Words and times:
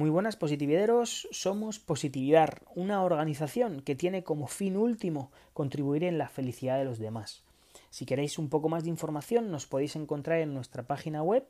Muy 0.00 0.08
buenas 0.08 0.36
positivideros, 0.36 1.28
somos 1.30 1.78
Positividad, 1.78 2.54
una 2.74 3.04
organización 3.04 3.82
que 3.82 3.94
tiene 3.94 4.24
como 4.24 4.46
fin 4.46 4.78
último 4.78 5.30
contribuir 5.52 6.04
en 6.04 6.16
la 6.16 6.30
felicidad 6.30 6.78
de 6.78 6.86
los 6.86 6.98
demás. 6.98 7.42
Si 7.90 8.06
queréis 8.06 8.38
un 8.38 8.48
poco 8.48 8.70
más 8.70 8.84
de 8.84 8.88
información 8.88 9.50
nos 9.50 9.66
podéis 9.66 9.96
encontrar 9.96 10.40
en 10.40 10.54
nuestra 10.54 10.84
página 10.84 11.22
web 11.22 11.46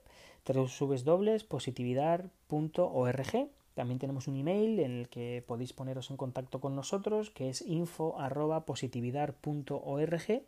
www.positividad.org. 0.52 3.50
También 3.76 4.00
tenemos 4.00 4.26
un 4.26 4.36
email 4.36 4.80
en 4.80 4.98
el 4.98 5.08
que 5.08 5.44
podéis 5.46 5.72
poneros 5.72 6.10
en 6.10 6.16
contacto 6.16 6.60
con 6.60 6.74
nosotros 6.74 7.30
que 7.30 7.50
es 7.50 7.62
info@positividad.org 7.62 10.42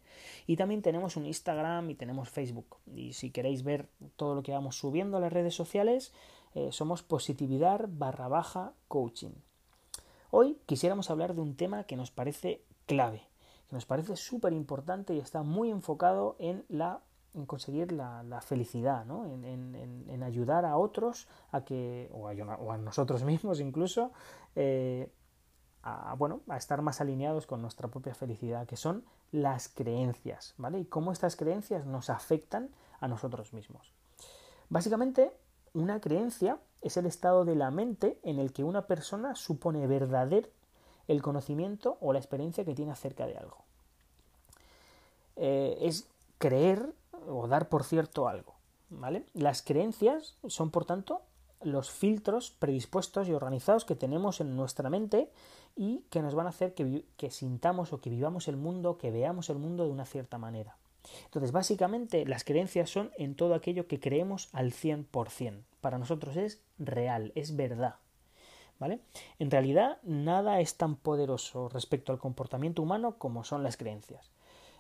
y 0.49 0.57
también 0.57 0.83
tenemos 0.83 1.17
un 1.17 1.27
Instagram 1.27 1.91
y 1.91 1.95
tenemos 1.95 2.31
Facebook. 2.31 2.79
Y 2.93 3.13
si 3.13 3.31
queréis 3.31 3.63
ver 3.63 3.87
todo 4.17 4.35
lo 4.35 4.43
que 4.43 4.51
vamos 4.51 4.75
subiendo 4.75 5.19
a 5.19 5.21
las 5.21 5.33
redes 5.33 5.55
sociales, 5.55 6.13
eh, 6.55 6.73
somos 6.73 7.03
positividad 7.03 7.89
barra 7.89 8.29
baja 8.29 8.73
coaching. 8.89 9.33
Hoy 10.31 10.59
quisiéramos 10.67 11.11
hablar 11.11 11.35
de 11.35 11.41
un 11.41 11.57
tema 11.57 11.85
que 11.85 11.97
nos 11.97 12.11
parece 12.11 12.65
clave, 12.87 13.23
que 13.69 13.77
nos 13.77 13.87
parece 13.87 14.17
súper 14.17 14.53
importante 14.53 15.15
y 15.15 15.19
está 15.19 15.43
muy 15.43 15.71
enfocado 15.71 16.37
en 16.39 16.65
la 16.69 17.03
en 17.35 17.47
conseguir 17.47 17.93
la, 17.93 18.41
felicidad, 18.43 19.07
¿no? 19.07 19.25
en, 19.25 20.23
ayudar 20.23 20.65
a 20.65 20.77
otros 20.77 21.29
a 21.51 21.65
que, 21.65 22.11
o 22.13 22.29
a, 22.29 22.79
nosotros 22.79 23.25
mismos 23.25 23.61
incluso, 23.61 24.13
eh, 24.55 25.11
a, 25.83 26.15
bueno, 26.15 26.43
a 26.49 26.57
estar 26.57 26.83
más 26.83 27.01
alineados 27.01 27.47
con 27.47 27.63
nuestra 27.63 27.89
propia 27.89 28.15
felicidad, 28.15 28.67
que 28.67 28.77
son 28.77 29.05
las 29.31 29.69
creencias, 29.69 30.55
¿vale? 30.59 30.79
Y 30.81 30.85
cómo 30.85 31.11
estas 31.11 31.37
creencias 31.37 31.87
nos 31.87 32.11
afectan 32.11 32.71
a 33.01 33.09
nosotros 33.09 33.53
mismos. 33.53 33.93
Básicamente, 34.69 35.33
una 35.75 36.01
creencia 36.01 36.59
es 36.81 36.97
el 36.97 37.07
estado 37.07 37.45
de 37.45 37.55
la 37.55 37.71
mente 37.71 38.19
en 38.23 38.39
el 38.39 38.53
que 38.53 38.65
una 38.65 38.87
persona 38.87 39.35
supone 39.35 39.87
verdadero 39.87 40.49
el 41.09 41.23
conocimiento 41.23 41.99
o 42.01 42.13
la 42.13 42.19
experiencia 42.19 42.65
que 42.65 42.75
tiene 42.75 42.93
acerca 42.93 43.27
de 43.27 43.37
algo. 43.37 43.59
Eh, 45.37 45.79
es 45.81 46.09
creer 46.39 46.93
o 47.29 47.49
dar 47.49 47.69
por 47.69 47.85
cierto 47.85 48.29
algo. 48.29 48.55
¿vale? 48.91 49.25
Las 49.35 49.63
creencias 49.63 50.37
son, 50.47 50.71
por 50.71 50.85
tanto, 50.85 51.23
los 51.63 51.91
filtros 51.91 52.51
predispuestos 52.51 53.29
y 53.29 53.33
organizados 53.33 53.85
que 53.85 53.95
tenemos 53.95 54.41
en 54.41 54.57
nuestra 54.57 54.91
mente 54.91 55.31
y 55.77 56.01
que 56.11 56.23
nos 56.23 56.35
van 56.35 56.47
a 56.47 56.51
hacer 56.51 56.75
que, 56.75 57.05
que 57.17 57.31
sintamos 57.31 57.93
o 57.93 58.01
que 58.01 58.11
vivamos 58.11 58.49
el 58.49 58.57
mundo, 58.57 58.99
que 58.99 59.11
veamos 59.11 59.49
el 59.49 59.59
mundo 59.59 59.85
de 59.85 59.91
una 59.91 60.05
cierta 60.05 60.39
manera. 60.39 60.77
Entonces, 61.25 61.53
básicamente, 61.53 62.25
las 62.27 62.45
creencias 62.45 62.91
son 62.91 63.11
en 63.17 63.35
todo 63.35 63.55
aquello 63.55 63.87
que 63.87 64.01
creemos 64.01 64.49
al 64.53 64.73
100%. 64.73 65.63
Para 65.81 65.99
nosotros 65.99 66.37
es 66.37 66.61
real, 66.79 67.33
es 67.35 67.57
verdad. 67.57 67.97
¿Vale? 68.79 69.01
En 69.39 69.51
realidad, 69.51 69.99
nada 70.03 70.61
es 70.61 70.77
tan 70.77 70.97
poderoso 70.97 71.69
respecto 71.69 72.11
al 72.11 72.19
comportamiento 72.19 72.83
humano 72.83 73.17
como 73.17 73.45
son 73.45 73.63
las 73.63 73.77
creencias. 73.77 74.33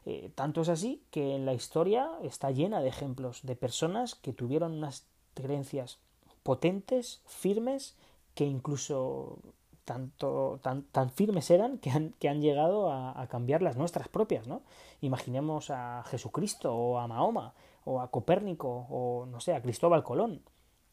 Eh, 0.05 0.33
tanto 0.35 0.63
es 0.63 0.69
así 0.69 1.05
que 1.11 1.37
en 1.37 1.47
la 1.47 1.55
historia 1.55 2.11
está 2.23 2.51
llena 2.51 2.81
de 2.81 2.89
ejemplos 2.89 3.43
de 3.45 3.55
personas 3.55 4.17
que 4.17 4.33
tuvieron 4.33 4.73
unas 4.73 5.07
creencias 5.35 5.99
potentes, 6.43 7.23
firmes, 7.27 7.97
que 8.35 8.45
incluso 8.45 9.39
tanto, 9.85 10.61
tan, 10.63 10.85
tan 10.85 11.11
firmes 11.11 11.51
eran 11.51 11.79
que 11.79 11.91
han, 11.91 12.11
que 12.19 12.29
han 12.29 12.41
llegado 12.41 12.93
a, 12.93 13.27
cambiar 13.29 13.63
las 13.63 13.77
nuestras 13.77 14.09
propias, 14.09 14.47
¿no? 14.47 14.63
Imaginemos 15.01 15.71
a 15.71 16.05
Jesucristo 16.05 16.75
o 16.75 16.99
a 16.99 17.09
Mahoma 17.09 17.55
o 17.85 18.01
a 18.01 18.11
Copérnico 18.11 18.87
o 18.91 19.27
no 19.27 19.41
sé, 19.41 19.55
a 19.55 19.63
Cristóbal 19.63 20.05
Colón 20.05 20.43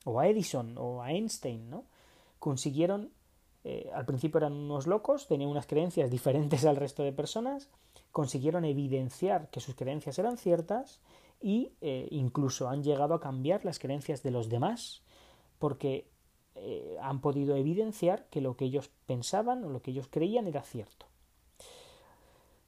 o 0.05 0.19
a 0.19 0.27
Edison 0.27 0.77
o 0.77 1.01
a 1.01 1.11
Einstein, 1.11 1.69
¿no? 1.69 1.85
Consiguieron, 2.39 3.11
eh, 3.63 3.89
al 3.94 4.05
principio 4.05 4.39
eran 4.39 4.53
unos 4.53 4.88
locos, 4.88 5.28
tenían 5.28 5.49
unas 5.49 5.67
creencias 5.67 6.09
diferentes 6.09 6.66
al 6.66 6.75
resto 6.75 7.03
de 7.03 7.11
personas, 7.11 7.69
consiguieron 8.11 8.66
evidenciar 8.66 9.49
que 9.49 9.59
sus 9.59 9.75
creencias 9.75 10.17
eran 10.17 10.38
ciertas 10.38 10.99
y 11.41 11.73
eh, 11.81 12.07
incluso 12.11 12.69
han 12.69 12.83
llegado 12.83 13.13
a 13.13 13.19
cambiar 13.19 13.66
las 13.66 13.79
creencias 13.79 14.23
de 14.23 14.31
los 14.31 14.49
demás 14.49 15.03
porque 15.59 16.07
eh, 16.62 16.97
han 17.02 17.22
podido 17.22 17.56
evidenciar 17.56 18.25
que 18.30 18.42
lo 18.42 18.56
que 18.56 18.66
ellos 18.66 18.90
pensaban 19.06 19.64
o 19.64 19.70
lo 19.70 19.81
que 19.81 19.92
ellos 19.92 20.08
creían 20.09 20.47
era 20.47 20.62
cierto. 20.62 21.06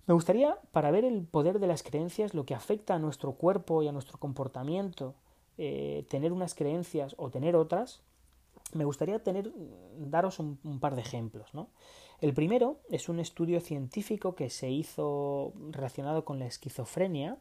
Me 0.07 0.13
gustaría, 0.13 0.57
para 0.71 0.91
ver 0.91 1.05
el 1.05 1.23
poder 1.25 1.59
de 1.59 1.67
las 1.67 1.83
creencias, 1.83 2.33
lo 2.33 2.45
que 2.45 2.55
afecta 2.55 2.95
a 2.95 2.99
nuestro 2.99 3.33
cuerpo 3.33 3.83
y 3.83 3.87
a 3.87 3.91
nuestro 3.91 4.17
comportamiento, 4.17 5.15
eh, 5.57 6.05
tener 6.09 6.33
unas 6.33 6.55
creencias 6.55 7.15
o 7.17 7.29
tener 7.29 7.55
otras, 7.55 8.01
me 8.73 8.85
gustaría 8.85 9.23
tener, 9.23 9.51
daros 9.97 10.39
un, 10.39 10.59
un 10.63 10.79
par 10.79 10.95
de 10.95 11.01
ejemplos. 11.01 11.53
¿no? 11.53 11.69
El 12.19 12.33
primero 12.33 12.79
es 12.89 13.09
un 13.09 13.19
estudio 13.19 13.59
científico 13.59 14.35
que 14.35 14.49
se 14.49 14.69
hizo 14.69 15.53
relacionado 15.69 16.25
con 16.25 16.39
la 16.39 16.45
esquizofrenia 16.45 17.37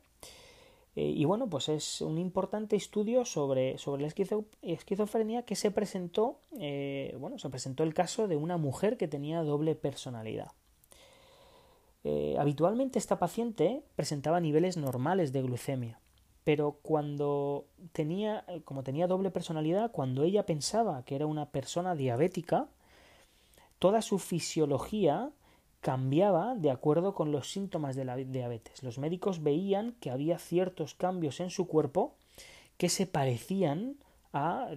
eh, 1.00 1.14
y 1.16 1.24
bueno, 1.24 1.48
pues 1.48 1.70
es 1.70 2.02
un 2.02 2.18
importante 2.18 2.76
estudio 2.76 3.24
sobre, 3.24 3.78
sobre 3.78 4.02
la 4.02 4.08
esquizofrenia 4.60 5.44
que 5.44 5.56
se 5.56 5.70
presentó, 5.70 6.40
eh, 6.58 7.16
bueno, 7.18 7.38
se 7.38 7.48
presentó 7.48 7.84
el 7.84 7.94
caso 7.94 8.28
de 8.28 8.36
una 8.36 8.58
mujer 8.58 8.98
que 8.98 9.08
tenía 9.08 9.42
doble 9.42 9.74
personalidad. 9.74 10.52
Eh, 12.04 12.36
habitualmente 12.38 12.98
esta 12.98 13.18
paciente 13.18 13.82
presentaba 13.96 14.40
niveles 14.40 14.76
normales 14.76 15.32
de 15.32 15.40
glucemia, 15.40 15.98
pero 16.44 16.80
cuando 16.82 17.64
tenía, 17.92 18.44
como 18.66 18.82
tenía 18.82 19.06
doble 19.06 19.30
personalidad, 19.30 19.92
cuando 19.92 20.22
ella 20.22 20.44
pensaba 20.44 21.02
que 21.06 21.16
era 21.16 21.24
una 21.24 21.50
persona 21.50 21.94
diabética, 21.94 22.68
toda 23.78 24.02
su 24.02 24.18
fisiología 24.18 25.30
cambiaba 25.80 26.54
de 26.54 26.70
acuerdo 26.70 27.14
con 27.14 27.32
los 27.32 27.50
síntomas 27.50 27.96
de 27.96 28.04
la 28.04 28.16
diabetes. 28.16 28.82
Los 28.82 28.98
médicos 28.98 29.42
veían 29.42 29.92
que 30.00 30.10
había 30.10 30.38
ciertos 30.38 30.94
cambios 30.94 31.40
en 31.40 31.50
su 31.50 31.66
cuerpo 31.66 32.16
que 32.76 32.88
se 32.88 33.06
parecían 33.06 33.96
a, 34.32 34.70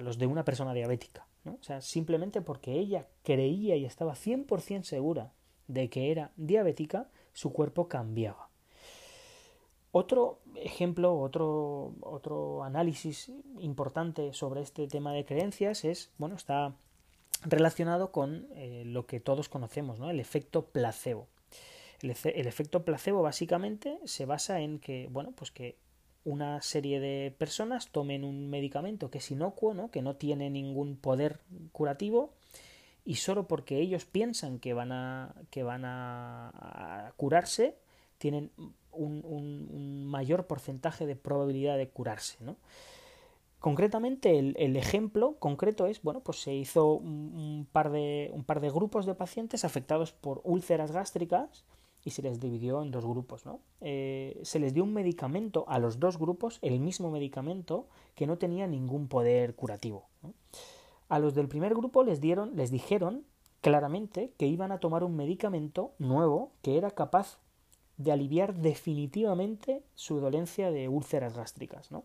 los 0.00 0.18
de 0.18 0.26
una 0.26 0.44
persona 0.44 0.72
diabética. 0.74 1.26
O 1.46 1.62
sea, 1.62 1.80
simplemente 1.80 2.40
porque 2.40 2.72
ella 2.72 3.06
creía 3.22 3.76
y 3.76 3.84
estaba 3.84 4.14
100% 4.14 4.82
segura 4.82 5.32
de 5.66 5.88
que 5.88 6.10
era 6.10 6.32
diabética, 6.36 7.08
su 7.32 7.52
cuerpo 7.52 7.88
cambiaba. 7.88 8.48
Otro 9.90 10.40
ejemplo, 10.56 11.18
otro, 11.18 11.94
otro 12.00 12.62
análisis 12.62 13.32
importante 13.60 14.32
sobre 14.34 14.60
este 14.60 14.86
tema 14.86 15.12
de 15.12 15.24
creencias 15.24 15.84
es, 15.84 16.12
bueno, 16.18 16.36
está 16.36 16.74
relacionado 17.44 18.12
con 18.12 18.48
eh, 18.54 18.82
lo 18.86 19.06
que 19.06 19.20
todos 19.20 19.48
conocemos, 19.48 19.98
¿no? 19.98 20.10
el 20.10 20.20
efecto 20.20 20.66
placebo. 20.66 21.28
El, 22.00 22.10
efecto 22.10 22.84
placebo 22.84 23.22
básicamente 23.22 23.98
se 24.04 24.24
basa 24.24 24.60
en 24.60 24.78
que, 24.78 25.08
bueno, 25.10 25.32
pues 25.32 25.50
que 25.50 25.76
una 26.24 26.62
serie 26.62 27.00
de 27.00 27.34
personas 27.36 27.88
tomen 27.90 28.22
un 28.22 28.50
medicamento 28.50 29.10
que 29.10 29.18
es 29.18 29.30
inocuo, 29.30 29.74
¿no? 29.74 29.90
que 29.90 30.02
no 30.02 30.14
tiene 30.14 30.48
ningún 30.50 30.96
poder 30.96 31.40
curativo, 31.72 32.34
y 33.04 33.16
solo 33.16 33.48
porque 33.48 33.78
ellos 33.78 34.04
piensan 34.04 34.58
que 34.58 34.74
van 34.74 34.92
a, 34.92 35.34
que 35.50 35.62
van 35.62 35.82
a, 35.84 37.12
curarse, 37.16 37.76
tienen 38.18 38.50
un, 38.92 39.22
un, 39.24 40.04
mayor 40.04 40.46
porcentaje 40.46 41.06
de 41.06 41.16
probabilidad 41.16 41.78
de 41.78 41.88
curarse. 41.88 42.36
¿no? 42.40 42.56
Concretamente, 43.60 44.38
el, 44.38 44.76
ejemplo 44.76 45.36
concreto 45.40 45.86
es, 45.86 46.00
bueno, 46.02 46.20
pues 46.20 46.40
se 46.40 46.54
hizo 46.54 46.92
un, 46.92 47.66
par 47.72 47.90
de, 47.90 48.30
un 48.32 48.44
par 48.44 48.60
de 48.60 48.70
grupos 48.70 49.04
de 49.04 49.16
pacientes 49.16 49.64
afectados 49.64 50.12
por 50.12 50.40
úlceras 50.44 50.92
gástricas 50.92 51.64
y 52.04 52.10
se 52.10 52.22
les 52.22 52.38
dividió 52.38 52.82
en 52.82 52.92
dos 52.92 53.04
grupos, 53.04 53.44
¿no? 53.44 53.60
Eh, 53.80 54.38
se 54.44 54.60
les 54.60 54.74
dio 54.74 54.84
un 54.84 54.92
medicamento 54.92 55.64
a 55.68 55.80
los 55.80 55.98
dos 55.98 56.18
grupos, 56.18 56.60
el 56.62 56.78
mismo 56.78 57.10
medicamento, 57.10 57.88
que 58.14 58.28
no 58.28 58.38
tenía 58.38 58.68
ningún 58.68 59.08
poder 59.08 59.56
curativo. 59.56 60.06
A 61.08 61.18
los 61.18 61.34
del 61.34 61.48
primer 61.48 61.74
grupo 61.74 62.04
les 62.04 62.20
dieron, 62.20 62.54
les 62.54 62.70
dijeron 62.70 63.24
claramente 63.60 64.32
que 64.38 64.46
iban 64.46 64.70
a 64.70 64.78
tomar 64.78 65.02
un 65.02 65.16
medicamento 65.16 65.94
nuevo 65.98 66.52
que 66.62 66.78
era 66.78 66.92
capaz 66.92 67.40
de 67.96 68.12
aliviar 68.12 68.54
definitivamente 68.54 69.82
su 69.96 70.20
dolencia 70.20 70.70
de 70.70 70.88
úlceras 70.88 71.36
gástricas, 71.36 71.90
¿no? 71.90 72.04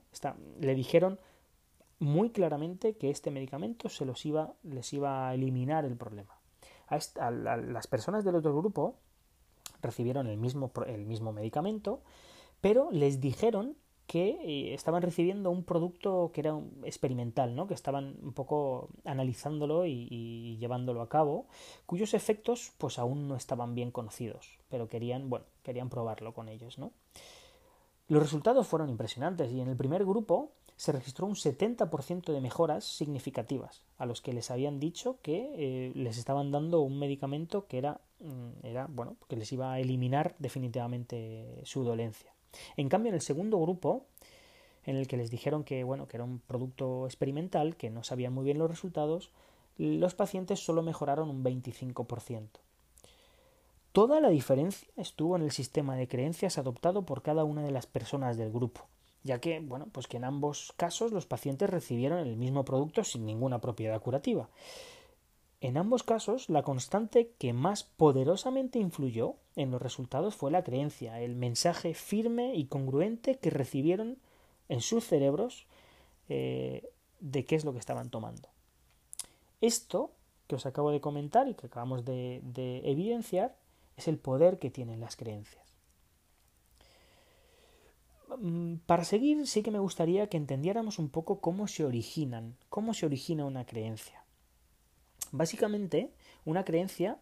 le 0.59 0.73
dijeron 0.73 1.19
muy 2.03 2.31
claramente 2.31 2.97
que 2.97 3.09
este 3.09 3.31
medicamento 3.31 3.87
se 3.87 4.05
los 4.05 4.25
iba, 4.25 4.53
les 4.63 4.91
iba 4.93 5.29
a 5.29 5.33
eliminar 5.33 5.85
el 5.85 5.95
problema. 5.95 6.37
A, 6.87 7.31
las 7.31 7.87
personas 7.87 8.25
del 8.25 8.35
otro 8.35 8.55
grupo 8.55 8.97
recibieron 9.81 10.27
el 10.27 10.37
mismo, 10.37 10.71
el 10.85 11.05
mismo 11.05 11.31
medicamento, 11.31 12.01
pero 12.61 12.91
les 12.91 13.21
dijeron 13.21 13.77
que 14.05 14.37
eh, 14.43 14.73
estaban 14.73 15.01
recibiendo 15.01 15.49
un 15.49 15.63
producto 15.63 16.31
que 16.33 16.41
era 16.41 16.59
experimental, 16.83 17.55
¿no? 17.55 17.67
que 17.67 17.73
estaban 17.73 18.17
un 18.21 18.33
poco 18.33 18.89
analizándolo 19.05 19.85
y, 19.85 20.07
y, 20.11 20.57
llevándolo 20.57 21.01
a 21.01 21.07
cabo, 21.07 21.47
cuyos 21.85 22.13
efectos 22.13 22.73
pues 22.77 22.99
aún 22.99 23.29
no 23.29 23.37
estaban 23.37 23.75
bien 23.75 23.91
conocidos, 23.91 24.59
pero 24.69 24.89
querían, 24.89 25.29
bueno, 25.29 25.45
querían 25.63 25.89
probarlo 25.89 26.33
con 26.33 26.49
ellos, 26.49 26.77
¿no? 26.77 26.91
Los 28.09 28.21
resultados 28.21 28.67
fueron 28.67 28.89
impresionantes 28.89 29.51
y 29.53 29.61
en 29.61 29.69
el 29.69 29.77
primer 29.77 30.03
grupo 30.03 30.51
se 30.75 30.91
registró 30.91 31.27
un 31.27 31.35
70% 31.35 32.31
de 32.31 32.41
mejoras 32.41 32.83
significativas 32.83 33.83
a 33.97 34.05
los 34.05 34.21
que 34.21 34.33
les 34.33 34.51
habían 34.51 34.79
dicho 34.79 35.17
que 35.21 35.53
eh, 35.55 35.91
les 35.95 36.17
estaban 36.17 36.51
dando 36.51 36.81
un 36.81 36.99
medicamento 36.99 37.67
que 37.67 37.77
era, 37.77 38.01
mm, 38.19 38.65
era, 38.65 38.87
bueno, 38.87 39.17
que 39.29 39.35
les 39.35 39.51
iba 39.51 39.73
a 39.73 39.79
eliminar 39.79 40.35
definitivamente 40.39 41.61
su 41.63 41.83
dolencia. 41.83 42.33
En 42.77 42.89
cambio, 42.89 43.09
en 43.09 43.15
el 43.15 43.21
segundo 43.21 43.59
grupo, 43.59 44.05
en 44.85 44.95
el 44.95 45.07
que 45.07 45.17
les 45.17 45.31
dijeron 45.31 45.63
que, 45.63 45.83
bueno, 45.83 46.07
que 46.07 46.17
era 46.17 46.23
un 46.23 46.39
producto 46.39 47.05
experimental, 47.05 47.75
que 47.75 47.89
no 47.89 48.03
sabían 48.03 48.33
muy 48.33 48.45
bien 48.45 48.57
los 48.57 48.69
resultados, 48.69 49.31
los 49.77 50.13
pacientes 50.13 50.59
solo 50.59 50.83
mejoraron 50.83 51.29
un 51.29 51.43
25%. 51.43 52.47
Toda 53.91 54.19
la 54.19 54.29
diferencia 54.29 54.87
estuvo 54.97 55.35
en 55.35 55.43
el 55.43 55.51
sistema 55.51 55.95
de 55.95 56.07
creencias 56.07 56.57
adoptado 56.57 57.05
por 57.05 57.21
cada 57.21 57.43
una 57.43 57.61
de 57.63 57.71
las 57.71 57.85
personas 57.85 58.37
del 58.37 58.51
grupo, 58.51 58.87
ya 59.23 59.39
que, 59.39 59.59
bueno, 59.59 59.87
pues 59.91 60.07
que 60.07 60.17
en 60.17 60.25
ambos 60.25 60.73
casos 60.77 61.11
los 61.11 61.25
pacientes 61.25 61.69
recibieron 61.69 62.19
el 62.19 62.35
mismo 62.35 62.65
producto 62.65 63.03
sin 63.03 63.25
ninguna 63.25 63.59
propiedad 63.59 64.01
curativa. 64.01 64.49
En 65.61 65.77
ambos 65.77 66.03
casos, 66.03 66.49
la 66.49 66.63
constante 66.63 67.31
que 67.39 67.53
más 67.53 67.85
poderosamente 67.85 68.79
influyó 68.79 69.35
en 69.55 69.71
los 69.71 69.81
resultados 69.81 70.35
fue 70.35 70.51
la 70.51 70.63
creencia, 70.63 71.21
el 71.21 71.35
mensaje 71.35 71.93
firme 71.93 72.53
y 72.53 72.65
congruente 72.65 73.37
que 73.37 73.49
recibieron 73.49 74.17
en 74.67 74.81
sus 74.81 75.05
cerebros 75.05 75.65
eh, 76.27 76.89
de 77.21 77.45
qué 77.45 77.55
es 77.55 77.63
lo 77.63 77.71
que 77.71 77.79
estaban 77.79 78.09
tomando. 78.09 78.49
Esto 79.61 80.11
que 80.47 80.55
os 80.55 80.65
acabo 80.65 80.91
de 80.91 80.99
comentar 80.99 81.47
y 81.47 81.53
que 81.53 81.67
acabamos 81.67 82.03
de, 82.03 82.41
de 82.43 82.81
evidenciar 82.83 83.55
es 83.95 84.09
el 84.09 84.17
poder 84.17 84.59
que 84.59 84.69
tienen 84.69 84.99
las 84.99 85.15
creencias. 85.15 85.62
Mm, 88.39 88.75
para 88.85 89.03
seguir, 89.03 89.47
sí 89.47 89.63
que 89.63 89.71
me 89.71 89.79
gustaría 89.79 90.27
que 90.27 90.37
entendiéramos 90.37 90.99
un 90.99 91.09
poco 91.09 91.39
cómo 91.39 91.67
se 91.67 91.85
originan, 91.85 92.55
cómo 92.69 92.93
se 92.93 93.05
origina 93.05 93.45
una 93.45 93.65
creencia. 93.65 94.23
Básicamente, 95.31 96.11
una 96.45 96.63
creencia 96.63 97.19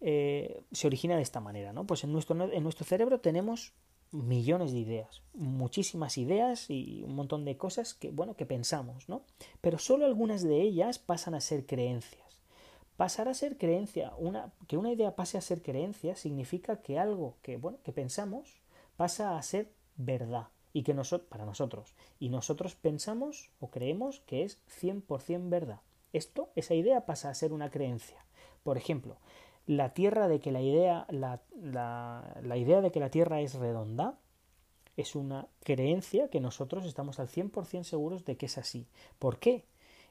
eh, 0.00 0.62
se 0.72 0.86
origina 0.86 1.16
de 1.16 1.22
esta 1.22 1.40
manera, 1.40 1.72
¿no? 1.72 1.86
Pues 1.86 2.04
en 2.04 2.12
nuestro, 2.12 2.52
en 2.52 2.62
nuestro 2.62 2.84
cerebro 2.84 3.20
tenemos 3.20 3.72
millones 4.12 4.72
de 4.72 4.78
ideas, 4.78 5.22
muchísimas 5.32 6.18
ideas 6.18 6.70
y 6.70 7.02
un 7.02 7.16
montón 7.16 7.44
de 7.44 7.56
cosas 7.56 7.94
que, 7.94 8.10
bueno, 8.10 8.36
que 8.36 8.46
pensamos, 8.46 9.08
¿no? 9.08 9.22
Pero 9.60 9.78
solo 9.78 10.06
algunas 10.06 10.42
de 10.42 10.60
ellas 10.60 10.98
pasan 10.98 11.34
a 11.34 11.40
ser 11.40 11.66
creencias. 11.66 12.24
Pasar 12.96 13.26
a 13.26 13.34
ser 13.34 13.58
creencia, 13.58 14.12
una, 14.18 14.52
que 14.68 14.76
una 14.76 14.92
idea 14.92 15.16
pase 15.16 15.36
a 15.36 15.40
ser 15.40 15.62
creencia 15.62 16.14
significa 16.14 16.80
que 16.80 16.98
algo 16.98 17.36
que, 17.42 17.56
bueno, 17.56 17.78
que 17.82 17.92
pensamos 17.92 18.60
pasa 18.96 19.36
a 19.36 19.42
ser 19.42 19.72
verdad 19.96 20.48
y 20.72 20.82
que 20.82 20.94
para 21.28 21.44
nosotros, 21.46 21.94
y 22.18 22.28
nosotros 22.30 22.74
pensamos 22.74 23.50
o 23.60 23.70
creemos 23.70 24.20
que 24.26 24.42
es 24.42 24.58
100% 24.80 25.48
verdad. 25.48 25.80
Esto, 26.12 26.50
esa 26.56 26.74
idea 26.74 27.06
pasa 27.06 27.30
a 27.30 27.34
ser 27.34 27.52
una 27.52 27.70
creencia. 27.70 28.24
Por 28.64 28.76
ejemplo, 28.76 29.16
la 29.66 29.94
tierra 29.94 30.26
de 30.26 30.40
que 30.40 30.52
la 30.52 30.60
idea, 30.60 31.06
la, 31.10 31.42
la, 31.54 32.38
la 32.42 32.56
idea 32.56 32.80
de 32.80 32.90
que 32.90 33.00
la 33.00 33.10
Tierra 33.10 33.40
es 33.40 33.54
redonda 33.54 34.18
es 34.96 35.14
una 35.16 35.48
creencia 35.62 36.28
que 36.28 36.40
nosotros 36.40 36.84
estamos 36.84 37.18
al 37.18 37.28
100% 37.28 37.84
seguros 37.84 38.24
de 38.24 38.36
que 38.36 38.46
es 38.46 38.58
así. 38.58 38.86
¿Por 39.18 39.38
qué? 39.38 39.64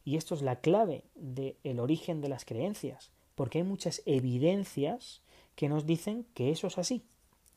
Y 0.03 0.18
esto 0.18 0.36
es 0.36 0.41
la 0.41 0.57
clave 0.57 1.06
del 1.15 1.79
origen 1.79 2.21
de 2.21 2.29
las 2.29 2.45
creencias, 2.45 3.12
porque 3.36 3.59
hay 3.59 3.63
muchas 3.63 4.01
evidencias 4.06 5.21
que 5.56 5.69
nos 5.69 5.86
dicen 5.86 6.25
que 6.33 6.51
eso 6.51 6.68
es 6.68 6.77
así, 6.77 7.06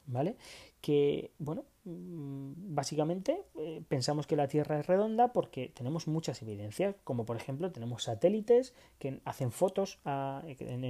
¿vale? 0.06 0.36
Que, 0.80 1.32
bueno, 1.38 1.64
mm, 1.84 2.74
básicamente 2.74 3.44
eh, 3.56 3.82
pensamos 3.88 4.26
que 4.26 4.36
la 4.36 4.48
Tierra 4.48 4.78
es 4.80 4.86
redonda 4.86 5.32
porque 5.32 5.68
tenemos 5.68 6.06
muchas 6.06 6.42
evidencias, 6.42 6.94
como 7.04 7.24
por 7.24 7.36
ejemplo 7.36 7.70
tenemos 7.72 8.04
satélites 8.04 8.74
que 8.98 9.20
hacen 9.24 9.50
fotos 9.52 9.98
en, 10.04 10.84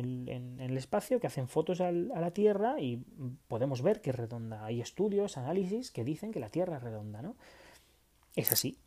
el, 0.61 0.77
espacio, 0.77 1.21
que 1.21 1.27
hacen 1.27 1.49
fotos 1.49 1.81
a 1.81 1.93
la 1.93 2.31
Tierra 2.33 2.81
y 2.81 3.05
podemos 3.49 3.83
ver 3.83 4.01
que 4.01 4.11
es 4.11 4.17
redonda. 4.17 4.65
Hay 4.65 4.81
estudios, 4.81 5.37
análisis 5.37 5.91
que 5.91 6.05
dicen 6.05 6.33
que 6.33 6.41
la 6.41 6.51
Tierra 6.51 6.77
es 6.77 6.83
redonda, 6.83 7.23
¿no? 7.23 7.37
Es 8.35 8.53
así, 8.53 8.79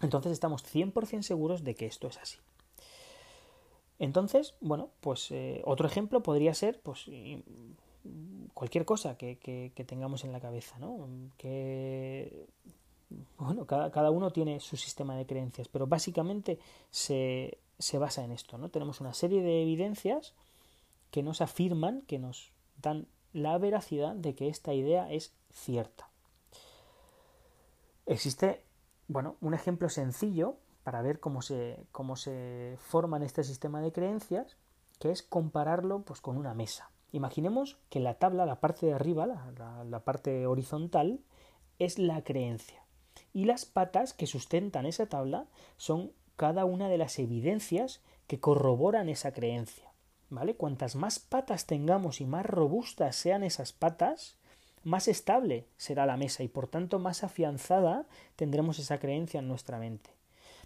entonces 0.00 0.32
estamos 0.32 0.64
100% 0.64 1.22
seguros 1.22 1.64
de 1.64 1.74
que 1.74 1.86
esto 1.86 2.08
es 2.08 2.18
así. 2.18 2.38
Entonces, 3.98 4.54
bueno, 4.60 4.90
pues 5.00 5.30
eh, 5.32 5.62
otro 5.64 5.86
ejemplo 5.88 6.22
podría 6.22 6.54
ser 6.54 6.80
pues 6.80 7.08
cualquier 8.54 8.84
cosa 8.84 9.16
que, 9.16 9.72
tengamos 9.86 10.24
en 10.24 10.32
la 10.32 10.40
cabeza, 10.40 10.78
¿no? 10.78 11.08
Que 11.36 12.46
bueno, 13.38 13.66
cada, 13.66 14.10
uno 14.10 14.30
tiene 14.30 14.60
su 14.60 14.76
sistema 14.76 15.16
de 15.16 15.26
creencias, 15.26 15.68
pero 15.68 15.86
básicamente 15.86 16.58
se, 16.90 17.58
se 17.78 17.98
basa 17.98 18.24
en 18.24 18.32
esto, 18.32 18.58
¿no? 18.58 18.68
Tenemos 18.68 19.00
una 19.00 19.14
serie 19.14 19.42
de 19.42 19.62
evidencias 19.62 20.34
que 21.10 21.22
nos 21.22 21.40
afirman, 21.40 22.02
que 22.02 22.18
nos 22.18 22.52
dan 22.82 23.06
la 23.32 23.56
veracidad 23.58 24.14
de 24.14 24.34
que 24.34 24.48
esta 24.48 24.74
idea 24.74 25.10
es 25.10 25.32
cierta. 25.52 26.10
Existe 28.06 28.62
bueno, 29.08 29.36
un 29.40 29.54
ejemplo 29.54 29.88
sencillo 29.88 30.56
para 30.84 31.02
ver 31.02 31.18
cómo 31.18 31.42
se, 31.42 31.86
cómo 31.92 32.16
se 32.16 32.76
forma 32.78 33.16
en 33.16 33.22
este 33.22 33.42
sistema 33.42 33.80
de 33.80 33.92
creencias, 33.92 34.56
que 34.98 35.10
es 35.10 35.22
compararlo 35.22 36.02
pues, 36.02 36.20
con 36.20 36.36
una 36.36 36.54
mesa. 36.54 36.90
Imaginemos 37.12 37.78
que 37.88 38.00
la 38.00 38.14
tabla, 38.14 38.44
la 38.44 38.60
parte 38.60 38.86
de 38.86 38.92
arriba, 38.92 39.26
la, 39.26 40.00
parte 40.04 40.46
horizontal, 40.46 41.20
es 41.78 41.98
la 41.98 42.22
creencia. 42.22 42.82
Y 43.32 43.44
las 43.46 43.64
patas 43.64 44.12
que 44.12 44.26
sustentan 44.26 44.86
esa 44.86 45.06
tabla 45.06 45.46
son 45.76 46.12
cada 46.36 46.64
una 46.64 46.88
de 46.88 46.98
las 46.98 47.18
evidencias 47.18 48.02
que 48.26 48.40
corroboran 48.40 49.08
esa 49.08 49.32
creencia. 49.32 49.90
¿Vale? 50.30 50.54
Cuantas 50.54 50.94
más 50.94 51.18
patas 51.18 51.64
tengamos 51.64 52.20
y 52.20 52.26
más 52.26 52.44
robustas 52.44 53.16
sean 53.16 53.42
esas 53.42 53.72
patas, 53.72 54.36
más 54.84 55.08
estable 55.08 55.66
será 55.78 56.04
la 56.04 56.18
mesa 56.18 56.42
y 56.42 56.48
por 56.48 56.68
tanto 56.68 56.98
más 56.98 57.24
afianzada 57.24 58.06
tendremos 58.36 58.78
esa 58.78 58.98
creencia 58.98 59.40
en 59.40 59.48
nuestra 59.48 59.78
mente. 59.78 60.10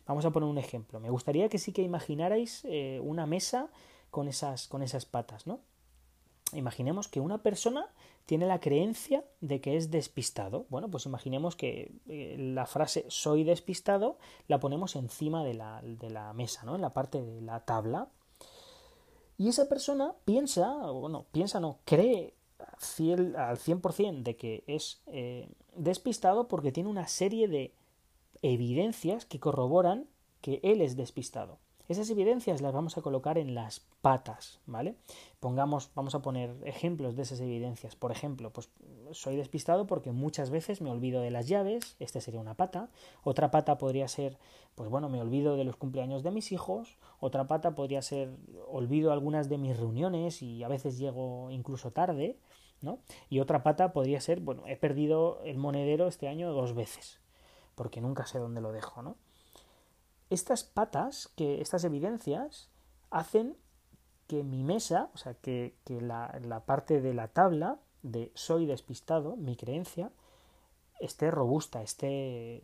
Vamos 0.07 0.25
a 0.25 0.31
poner 0.31 0.49
un 0.49 0.59
ejemplo. 0.59 0.99
Me 0.99 1.11
gustaría 1.11 1.49
que 1.49 1.59
sí 1.59 1.73
que 1.73 1.83
imaginarais 1.83 2.63
eh, 2.65 3.01
una 3.03 3.27
mesa 3.27 3.69
con 4.11 4.27
esas, 4.27 4.67
con 4.67 4.83
esas 4.83 5.07
patas, 5.07 5.47
¿no? 5.47 5.61
Imaginemos 6.53 7.09
que 7.09 7.21
una 7.21 7.43
persona 7.43 7.91
tiene 8.27 8.47
la 8.47 8.61
creencia 8.61 9.25
de 9.41 9.61
que 9.61 9.77
es 9.77 9.91
despistado. 9.91 10.67
Bueno, 10.69 10.91
pues 10.91 11.07
imaginemos 11.07 11.57
que 11.57 11.93
eh, 12.09 12.37
la 12.39 12.67
frase 12.67 13.05
soy 13.09 13.45
despistado 13.45 14.19
la 14.49 14.61
ponemos 14.61 14.97
encima 14.97 15.45
de 15.45 15.55
la, 15.55 15.81
de 15.83 16.11
la 16.11 16.33
mesa, 16.33 16.65
¿no? 16.65 16.75
En 16.75 16.83
la 16.83 16.93
parte 16.93 17.23
de 17.23 17.41
la 17.41 17.65
tabla. 17.65 18.09
Y 19.39 19.49
esa 19.49 19.69
persona 19.69 20.15
piensa, 20.25 20.91
bueno, 20.91 21.27
piensa 21.33 21.59
no, 21.59 21.79
cree 21.85 22.35
al 22.59 23.59
100% 23.59 24.23
de 24.23 24.37
que 24.37 24.65
es 24.67 25.03
eh, 25.07 25.49
despistado 25.75 26.49
porque 26.49 26.73
tiene 26.73 26.89
una 26.89 27.09
serie 27.09 27.49
de 27.49 27.75
evidencias 28.43 29.25
que 29.25 29.41
corroboran 29.41 30.07
que 30.41 30.61
él 30.63 30.81
es 30.81 30.97
despistado. 30.97 31.59
Esas 31.89 32.09
evidencias 32.11 32.61
las 32.61 32.73
vamos 32.73 32.97
a 32.97 33.03
colocar 33.03 33.39
en 33.39 33.55
las 33.55 33.81
patas, 34.01 34.61
¿vale? 34.67 34.95
Pongamos, 35.41 35.91
vamos 35.95 36.15
a 36.15 36.23
poner 36.23 36.55
ejemplos 36.65 37.17
de 37.17 37.23
esas 37.23 37.41
evidencias. 37.41 37.97
Por 37.97 38.13
ejemplo, 38.13 38.51
pues 38.51 38.71
soy 39.11 39.37
despistado 39.37 39.87
porque 39.87 40.13
muchas 40.13 40.51
veces 40.51 40.81
me 40.81 40.91
olvido 40.91 41.21
de 41.21 41.31
las 41.31 41.49
llaves, 41.49 41.97
esta 41.99 42.21
sería 42.21 42.41
una 42.41 42.55
pata. 42.55 42.89
Otra 43.25 43.51
pata 43.51 43.79
podría 43.79 44.09
ser, 44.09 44.39
pues 44.75 44.89
bueno, 44.89 45.09
me 45.09 45.21
olvido 45.21 45.57
de 45.57 45.65
los 45.65 45.77
cumpleaños 45.77 46.23
de 46.23 46.31
mis 46.31 46.53
hijos. 46.53 46.97
Otra 47.21 47.47
pata 47.47 47.75
podría 47.75 48.03
ser, 48.03 48.31
olvido 48.69 49.13
algunas 49.13 49.49
de 49.49 49.59
mis 49.59 49.77
reuniones 49.77 50.43
y 50.43 50.63
a 50.63 50.69
veces 50.69 50.99
llego 50.99 51.51
incluso 51.51 51.91
tarde. 51.91 52.39
¿no? 52.81 52.99
Y 53.31 53.41
otra 53.41 53.63
pata 53.63 53.93
podría 53.93 54.21
ser, 54.21 54.41
bueno, 54.41 54.65
he 54.67 54.77
perdido 54.77 55.41
el 55.45 55.57
monedero 55.57 56.09
este 56.09 56.29
año 56.29 56.53
dos 56.53 56.75
veces, 56.75 57.21
porque 57.75 58.01
nunca 58.01 58.27
sé 58.27 58.39
dónde 58.39 58.61
lo 58.61 58.73
dejo, 58.73 59.03
¿no? 59.03 59.17
Estas 60.33 60.65
patas, 60.65 61.29
que 61.37 61.61
estas 61.61 61.85
evidencias, 61.85 62.71
hacen 63.11 63.55
que 64.29 64.43
mi 64.43 64.65
mesa, 64.65 65.11
o 65.13 65.19
sea, 65.19 65.35
que, 65.35 65.75
la, 65.87 66.41
la, 66.43 66.61
parte 66.65 67.03
de 67.03 67.13
la 67.13 67.29
tabla 67.29 67.79
de 68.03 68.33
soy 68.35 68.65
despistado, 68.65 69.37
mi 69.37 69.57
creencia, 69.57 70.11
esté 71.01 71.31
robusta, 71.31 71.83
esté, 71.83 72.63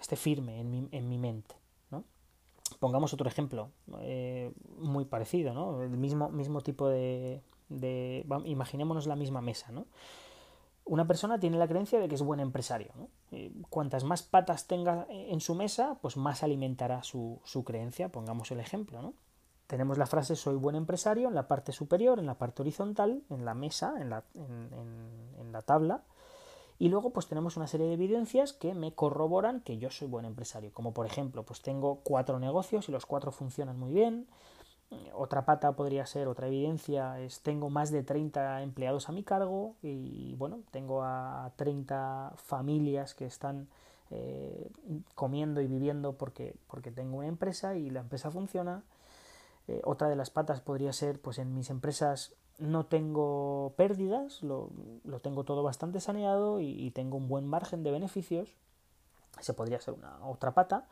esté 0.00 0.16
firme 0.16 0.58
en 0.58 0.70
mi, 0.72 0.88
en 0.90 1.08
mi 1.08 1.16
mente. 1.16 1.54
¿no? 1.92 2.02
Pongamos 2.80 3.14
otro 3.14 3.28
ejemplo 3.28 3.70
eh, 4.00 4.52
muy 4.78 5.04
parecido, 5.04 5.54
¿no? 5.54 5.80
el 5.80 5.90
mismo, 5.90 6.28
mismo 6.30 6.60
tipo 6.60 6.88
de, 6.88 7.40
de, 7.68 8.26
imaginémonos 8.46 9.06
la 9.06 9.14
misma 9.14 9.40
mesa, 9.40 9.70
¿no? 9.70 9.86
Una 10.86 11.06
persona 11.06 11.40
tiene 11.40 11.56
la 11.56 11.66
creencia 11.66 11.98
de 11.98 12.08
que 12.08 12.14
es 12.14 12.22
buen 12.22 12.40
empresario. 12.40 12.92
¿no? 12.96 13.08
Eh, 13.32 13.52
cuantas 13.70 14.04
más 14.04 14.22
patas 14.22 14.66
tenga 14.66 15.06
en 15.08 15.40
su 15.40 15.54
mesa, 15.54 15.98
pues 16.02 16.16
más 16.16 16.42
alimentará 16.42 17.02
su, 17.02 17.40
su 17.44 17.64
creencia. 17.64 18.10
Pongamos 18.10 18.50
el 18.50 18.60
ejemplo. 18.60 19.00
¿no? 19.00 19.14
Tenemos 19.66 19.96
la 19.96 20.06
frase 20.06 20.36
soy 20.36 20.56
buen 20.56 20.76
empresario 20.76 21.28
en 21.28 21.34
la 21.34 21.48
parte 21.48 21.72
superior, 21.72 22.18
en 22.18 22.26
la 22.26 22.36
parte 22.36 22.62
horizontal, 22.62 23.22
en 23.30 23.44
la 23.44 23.54
mesa, 23.54 23.94
en 23.98 24.10
la, 24.10 24.22
en, 24.34 25.52
la 25.52 25.62
tabla. 25.62 26.02
Y 26.78 26.88
luego 26.88 27.10
pues 27.10 27.28
tenemos 27.28 27.56
una 27.56 27.66
serie 27.66 27.86
de 27.86 27.94
evidencias 27.94 28.52
que 28.52 28.74
me 28.74 28.92
corroboran 28.92 29.60
que 29.60 29.78
yo 29.78 29.90
soy 29.90 30.08
buen 30.08 30.26
empresario. 30.26 30.72
Como 30.72 30.92
por 30.92 31.06
ejemplo, 31.06 31.44
pues 31.44 31.62
tengo 31.62 32.00
cuatro 32.02 32.38
negocios 32.38 32.88
y 32.88 32.92
los 32.92 33.06
cuatro 33.06 33.32
funcionan 33.32 33.78
muy 33.78 33.92
bien. 33.92 34.26
Otra 35.12 35.44
pata 35.44 35.72
podría 35.72 36.06
ser, 36.06 36.28
otra 36.28 36.48
evidencia 36.48 37.20
es 37.20 37.40
tengo 37.40 37.70
más 37.70 37.90
de 37.90 38.02
30 38.02 38.62
empleados 38.62 39.08
a 39.08 39.12
mi 39.12 39.22
cargo 39.22 39.74
y 39.82 40.34
bueno, 40.36 40.60
tengo 40.70 41.02
a 41.02 41.52
30 41.56 42.32
familias 42.36 43.14
que 43.14 43.24
están 43.24 43.68
eh, 44.10 44.70
comiendo 45.14 45.60
y 45.60 45.66
viviendo 45.66 46.12
porque, 46.12 46.54
porque 46.68 46.90
tengo 46.90 47.18
una 47.18 47.28
empresa 47.28 47.76
y 47.76 47.90
la 47.90 48.00
empresa 48.00 48.30
funciona. 48.30 48.82
Eh, 49.66 49.80
otra 49.84 50.08
de 50.08 50.16
las 50.16 50.30
patas 50.30 50.60
podría 50.60 50.92
ser, 50.92 51.20
pues 51.20 51.38
en 51.38 51.54
mis 51.54 51.70
empresas 51.70 52.34
no 52.58 52.86
tengo 52.86 53.74
pérdidas, 53.76 54.42
lo, 54.42 54.70
lo 55.04 55.20
tengo 55.20 55.44
todo 55.44 55.62
bastante 55.62 56.00
saneado 56.00 56.60
y, 56.60 56.90
tengo 56.92 57.16
un 57.16 57.28
buen 57.28 57.46
margen 57.46 57.82
de 57.82 57.90
beneficios. 57.90 58.54
Ese 59.38 59.54
podría 59.54 59.80
ser 59.80 59.94
una 59.94 60.24
otra 60.26 60.52
pata. 60.52 60.86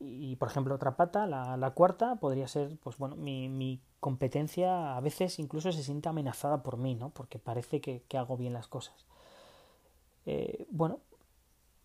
Y, 0.00 0.36
por 0.36 0.48
ejemplo, 0.48 0.74
otra 0.74 0.96
pata, 0.96 1.26
la, 1.26 1.56
la, 1.56 1.70
cuarta, 1.70 2.16
podría 2.16 2.48
ser, 2.48 2.76
pues 2.82 2.98
bueno, 2.98 3.16
mi, 3.16 3.48
mi, 3.48 3.80
competencia 4.00 4.96
a 4.96 5.00
veces 5.00 5.38
incluso 5.38 5.72
se 5.72 5.82
siente 5.82 6.08
amenazada 6.08 6.62
por 6.62 6.76
mí, 6.76 6.94
¿no? 6.94 7.10
Porque 7.10 7.38
parece 7.38 7.80
que, 7.80 8.02
que 8.08 8.18
hago 8.18 8.36
bien 8.36 8.52
las 8.52 8.68
cosas. 8.68 9.06
Eh, 10.26 10.66
bueno, 10.70 11.00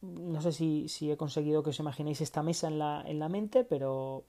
no 0.01 0.41
sé 0.41 0.51
si, 0.51 0.89
si, 0.89 1.11
he 1.11 1.17
conseguido 1.17 1.63
que 1.63 1.69
os 1.69 1.79
imaginéis 1.79 2.21
esta 2.21 2.43
mesa 2.43 2.67
en 2.67 2.79
la, 2.79 3.03
en 3.05 3.19
la 3.19 3.29
mente, 3.29 3.63
pero, 3.63 4.25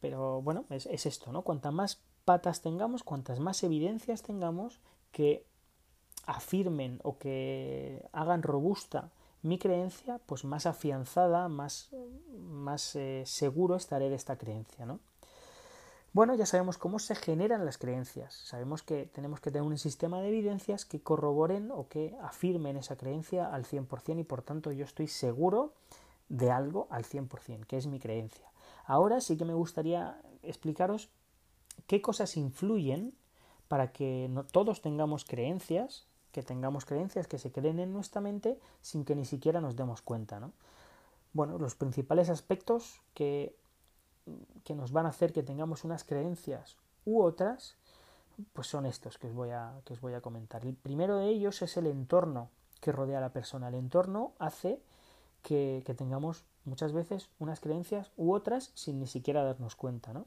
pero 0.00 0.40
bueno, 0.42 0.64
es, 0.70 0.86
es 0.86 1.06
esto, 1.06 1.32
¿no? 1.32 1.42
Cuanta 1.42 1.70
más 1.70 2.00
patas 2.24 2.62
tengamos, 2.62 3.02
cuantas 3.02 3.40
más 3.40 3.62
evidencias 3.62 4.22
tengamos 4.22 4.80
que 5.12 5.44
afirmen 6.26 7.00
o 7.02 7.18
que 7.18 8.06
hagan 8.12 8.42
robusta 8.42 9.10
mi 9.44 9.58
creencia, 9.58 10.20
pues 10.26 10.44
más 10.44 10.66
afianzada, 10.66 11.48
más, 11.48 11.90
más 12.38 12.96
eh, 12.96 13.22
seguro 13.26 13.76
estaré 13.76 14.08
de 14.08 14.16
esta 14.16 14.36
creencia, 14.36 14.86
¿no? 14.86 15.00
Bueno, 16.14 16.34
ya 16.34 16.46
sabemos 16.46 16.78
cómo 16.78 17.00
se 17.00 17.16
generan 17.16 17.64
las 17.64 17.76
creencias. 17.76 18.34
Sabemos 18.34 18.82
que 18.82 19.06
tenemos 19.06 19.40
que 19.40 19.50
tener 19.50 19.66
un 19.66 19.76
sistema 19.76 20.20
de 20.20 20.28
evidencias 20.28 20.84
que 20.84 21.02
corroboren 21.02 21.72
o 21.72 21.88
que 21.88 22.16
afirmen 22.22 22.76
esa 22.76 22.96
creencia 22.96 23.52
al 23.52 23.64
100% 23.64 24.20
y 24.20 24.24
por 24.24 24.42
tanto 24.42 24.70
yo 24.70 24.84
estoy 24.84 25.08
seguro 25.08 25.74
de 26.28 26.52
algo 26.52 26.86
al 26.90 27.04
100%, 27.04 27.66
que 27.66 27.76
es 27.76 27.88
mi 27.88 27.98
creencia. 27.98 28.46
Ahora 28.86 29.20
sí 29.20 29.36
que 29.36 29.44
me 29.44 29.54
gustaría 29.54 30.20
explicaros 30.42 31.10
qué 31.86 32.00
cosas 32.00 32.36
influyen 32.36 33.12
para 33.68 33.92
que 33.92 34.28
no, 34.30 34.44
todos 34.44 34.82
tengamos 34.82 35.24
creencias, 35.24 36.06
que 36.34 36.42
tengamos 36.42 36.84
creencias 36.84 37.28
que 37.28 37.38
se 37.38 37.52
creen 37.52 37.78
en 37.78 37.92
nuestra 37.92 38.20
mente 38.20 38.58
sin 38.82 39.04
que 39.04 39.14
ni 39.14 39.24
siquiera 39.24 39.60
nos 39.60 39.76
demos 39.76 40.02
cuenta. 40.02 40.40
¿no? 40.40 40.50
Bueno, 41.32 41.58
los 41.58 41.76
principales 41.76 42.28
aspectos 42.28 43.00
que, 43.14 43.54
que 44.64 44.74
nos 44.74 44.90
van 44.90 45.06
a 45.06 45.10
hacer 45.10 45.32
que 45.32 45.44
tengamos 45.44 45.84
unas 45.84 46.02
creencias 46.02 46.76
u 47.04 47.22
otras, 47.22 47.76
pues 48.52 48.66
son 48.66 48.84
estos 48.84 49.16
que 49.16 49.28
os 49.28 49.32
voy 49.32 49.50
a, 49.50 49.80
que 49.84 49.92
os 49.92 50.00
voy 50.00 50.14
a 50.14 50.20
comentar. 50.20 50.66
El 50.66 50.74
primero 50.74 51.18
de 51.18 51.28
ellos 51.28 51.62
es 51.62 51.76
el 51.76 51.86
entorno 51.86 52.50
que 52.80 52.90
rodea 52.90 53.18
a 53.18 53.20
la 53.20 53.32
persona. 53.32 53.68
El 53.68 53.76
entorno 53.76 54.32
hace 54.40 54.82
que, 55.40 55.84
que 55.86 55.94
tengamos 55.94 56.42
muchas 56.64 56.92
veces 56.92 57.30
unas 57.38 57.60
creencias 57.60 58.10
u 58.16 58.32
otras 58.32 58.72
sin 58.74 58.98
ni 58.98 59.06
siquiera 59.06 59.44
darnos 59.44 59.76
cuenta, 59.76 60.12
¿no? 60.12 60.26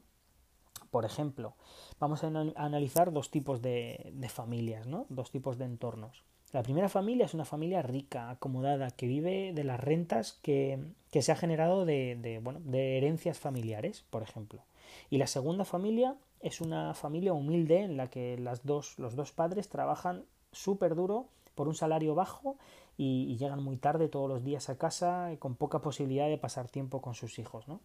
Por 0.90 1.04
ejemplo, 1.04 1.54
vamos 2.00 2.24
a 2.24 2.28
analizar 2.28 3.12
dos 3.12 3.30
tipos 3.30 3.60
de, 3.62 4.12
familias, 4.28 4.86
¿no? 4.86 5.06
dos 5.08 5.30
tipos 5.30 5.58
de 5.58 5.64
entornos. 5.64 6.24
La 6.52 6.62
primera 6.62 6.88
familia 6.88 7.26
es 7.26 7.34
una 7.34 7.44
familia 7.44 7.82
rica, 7.82 8.30
acomodada, 8.30 8.90
que 8.90 9.06
vive 9.06 9.52
de 9.52 9.64
las 9.64 9.78
rentas 9.78 10.32
que, 10.42 10.82
se 11.10 11.30
ha 11.30 11.36
generado 11.36 11.84
de, 11.84 12.40
herencias 12.72 13.38
familiares, 13.38 14.04
por 14.08 14.22
ejemplo. 14.22 14.62
Y 15.10 15.18
la 15.18 15.26
segunda 15.26 15.66
familia 15.66 16.16
es 16.40 16.62
una 16.62 16.94
familia 16.94 17.34
humilde 17.34 17.82
en 17.82 17.96
la 17.98 18.08
que 18.08 18.38
los 18.38 18.64
dos 18.64 19.32
padres 19.32 19.68
trabajan 19.68 20.24
súper 20.52 20.94
duro 20.94 21.26
por 21.54 21.68
un 21.68 21.74
salario 21.74 22.14
bajo 22.14 22.56
y, 22.96 23.26
y, 23.28 23.36
llegan 23.36 23.62
muy 23.62 23.76
tarde 23.76 24.08
todos 24.08 24.28
los 24.28 24.44
días 24.44 24.70
a 24.70 24.78
casa 24.78 25.30
con 25.40 25.56
poca 25.56 25.80
posibilidad 25.80 26.28
de 26.28 26.38
pasar 26.38 26.68
tiempo 26.68 27.02
con 27.02 27.14
sus 27.14 27.38
hijos. 27.38 27.68
¿no? 27.68 27.80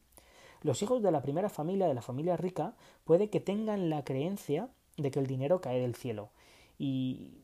Los 0.63 0.81
hijos 0.81 1.03
de 1.03 1.11
la 1.11 1.21
primera 1.21 1.49
familia, 1.49 1.87
de 1.87 1.93
la 1.93 2.01
familia 2.01 2.37
rica, 2.37 2.73
puede 3.03 3.29
que 3.29 3.39
tengan 3.39 3.89
la 3.89 4.03
creencia 4.03 4.69
de 4.97 5.11
que 5.11 5.19
el 5.19 5.27
dinero 5.27 5.61
cae 5.61 5.79
del 5.79 5.95
cielo. 5.95 6.29
Y, 6.77 7.43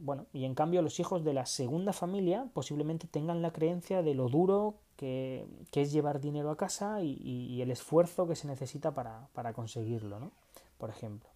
bueno, 0.00 0.26
y 0.32 0.44
en 0.44 0.54
cambio 0.54 0.82
los 0.82 1.00
hijos 1.00 1.24
de 1.24 1.34
la 1.34 1.46
segunda 1.46 1.92
familia 1.92 2.46
posiblemente 2.54 3.06
tengan 3.06 3.42
la 3.42 3.52
creencia 3.52 4.02
de 4.02 4.14
lo 4.14 4.28
duro 4.28 4.76
que, 4.96 5.46
es 5.72 5.92
llevar 5.92 6.20
dinero 6.20 6.50
a 6.50 6.56
casa 6.56 7.02
y, 7.02 7.60
el 7.60 7.70
esfuerzo 7.70 8.28
que 8.28 8.36
se 8.36 8.46
necesita 8.46 8.92
para, 8.92 9.52
conseguirlo, 9.54 10.20
¿no? 10.20 10.30
Por 10.78 10.90
ejemplo. 10.90 11.28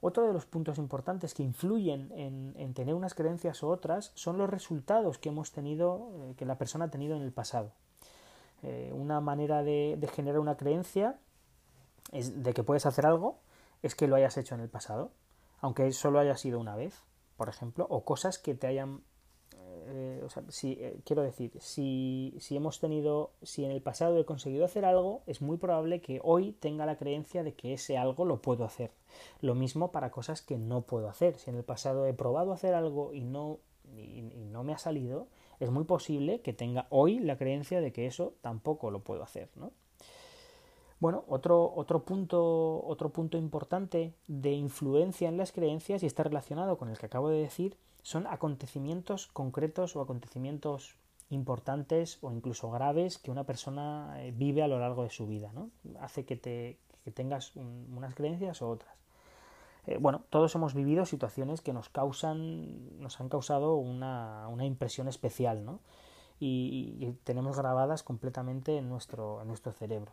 Otro 0.00 0.26
de 0.26 0.34
los 0.34 0.44
puntos 0.44 0.76
importantes 0.76 1.32
que 1.32 1.42
influyen 1.42 2.12
en, 2.12 2.74
tener 2.74 2.94
unas 2.94 3.14
creencias 3.14 3.62
u 3.62 3.68
otras 3.68 4.12
son 4.14 4.36
los 4.36 4.50
resultados 4.50 5.18
que 5.18 5.30
hemos 5.30 5.50
tenido, 5.50 6.10
eh, 6.12 6.34
que 6.36 6.44
la 6.44 6.58
persona 6.58 6.86
ha 6.86 6.90
tenido 6.90 7.16
en 7.16 7.22
el 7.22 7.32
pasado. 7.32 7.72
Eh, 8.64 8.92
una 8.94 9.20
manera 9.20 9.62
de, 9.62 9.98
generar 10.14 10.40
una 10.40 10.56
creencia 10.56 11.18
es 12.12 12.42
de 12.42 12.54
que 12.54 12.62
puedes 12.62 12.86
hacer 12.86 13.04
algo 13.04 13.40
es 13.82 13.94
que 13.94 14.08
lo 14.08 14.16
hayas 14.16 14.38
hecho 14.38 14.54
en 14.54 14.62
el 14.62 14.70
pasado, 14.70 15.10
aunque 15.60 15.92
solo 15.92 16.18
haya 16.18 16.34
sido 16.38 16.58
una 16.58 16.74
vez, 16.74 17.02
por 17.36 17.50
ejemplo, 17.50 17.86
o 17.90 18.04
cosas 18.04 18.38
que 18.38 18.54
te 18.54 18.66
hayan 18.66 19.02
eh, 19.86 20.24
o 20.24 20.50
si, 20.50 20.78
eh, 20.80 20.98
quiero 21.04 21.22
decir, 21.22 21.52
si, 21.60 22.34
si, 22.40 22.56
hemos 22.56 22.80
tenido, 22.80 23.32
si 23.42 23.66
en 23.66 23.70
el 23.70 23.82
pasado 23.82 24.18
he 24.18 24.24
conseguido 24.24 24.64
hacer 24.64 24.86
algo, 24.86 25.22
es 25.26 25.42
muy 25.42 25.58
probable 25.58 26.00
que 26.00 26.20
hoy 26.24 26.52
tenga 26.52 26.86
la 26.86 26.96
creencia 26.96 27.42
de 27.42 27.52
que 27.52 27.74
ese 27.74 27.98
algo 27.98 28.24
lo 28.24 28.40
puedo 28.40 28.64
hacer. 28.64 28.92
Lo 29.42 29.54
mismo 29.54 29.92
para 29.92 30.10
cosas 30.10 30.40
que 30.40 30.56
no 30.56 30.82
puedo 30.82 31.10
hacer. 31.10 31.36
Si 31.36 31.50
en 31.50 31.56
el 31.56 31.64
pasado 31.64 32.06
he 32.06 32.14
probado 32.14 32.52
hacer 32.52 32.72
algo 32.72 33.12
y 33.12 33.24
no, 33.24 33.58
y 33.94 34.22
no 34.22 34.64
me 34.64 34.72
ha 34.72 34.78
salido, 34.78 35.28
es 35.64 35.70
muy 35.70 35.84
posible 35.84 36.40
que 36.40 36.52
tenga 36.52 36.86
hoy 36.90 37.18
la 37.18 37.36
creencia 37.36 37.80
de 37.80 37.92
que 37.92 38.06
eso 38.06 38.34
tampoco 38.40 38.90
lo 38.90 39.00
puedo 39.00 39.22
hacer, 39.22 39.50
¿no? 39.56 39.72
Bueno, 41.00 41.24
otro, 41.28 41.72
otro, 41.74 42.04
punto, 42.04 42.82
otro 42.86 43.10
punto 43.10 43.36
importante 43.36 44.14
de 44.26 44.52
influencia 44.52 45.28
en 45.28 45.36
las 45.36 45.52
creencias 45.52 46.02
y 46.02 46.06
está 46.06 46.22
relacionado 46.22 46.78
con 46.78 46.88
el 46.88 46.96
que 46.96 47.06
acabo 47.06 47.28
de 47.28 47.40
decir 47.40 47.76
son 48.02 48.26
acontecimientos 48.26 49.26
concretos 49.26 49.96
o 49.96 50.00
acontecimientos 50.00 50.96
importantes 51.30 52.18
o 52.22 52.32
incluso 52.32 52.70
graves 52.70 53.18
que 53.18 53.30
una 53.30 53.44
persona 53.44 54.14
eh, 54.18 54.32
vive 54.34 54.62
a 54.62 54.68
lo 54.68 54.78
largo 54.78 55.02
de 55.02 55.10
su 55.10 55.26
vida. 55.26 55.52
¿no? 55.52 55.70
Hace 56.00 56.24
que, 56.24 56.36
te, 56.36 56.78
que 57.04 57.10
tengas 57.10 57.54
unas 57.56 58.14
creencias 58.14 58.62
o 58.62 58.70
otras. 58.70 59.03
Eh, 59.86 59.98
bueno, 60.00 60.22
todos 60.30 60.54
hemos 60.54 60.74
vivido 60.74 61.04
situaciones 61.04 61.60
que 61.60 61.72
nos 61.72 61.88
causan, 61.88 63.00
nos 63.00 63.20
han 63.20 63.28
causado 63.28 63.76
una, 63.76 64.48
una 64.48 64.64
impresión 64.64 65.08
especial, 65.08 65.64
¿no? 65.64 65.80
Y, 66.40 67.14
tenemos 67.24 67.56
grabadas 67.56 68.02
completamente 68.02 68.76
en 68.76 68.88
nuestro, 68.88 69.40
en 69.40 69.48
nuestro 69.48 69.72
cerebro. 69.72 70.12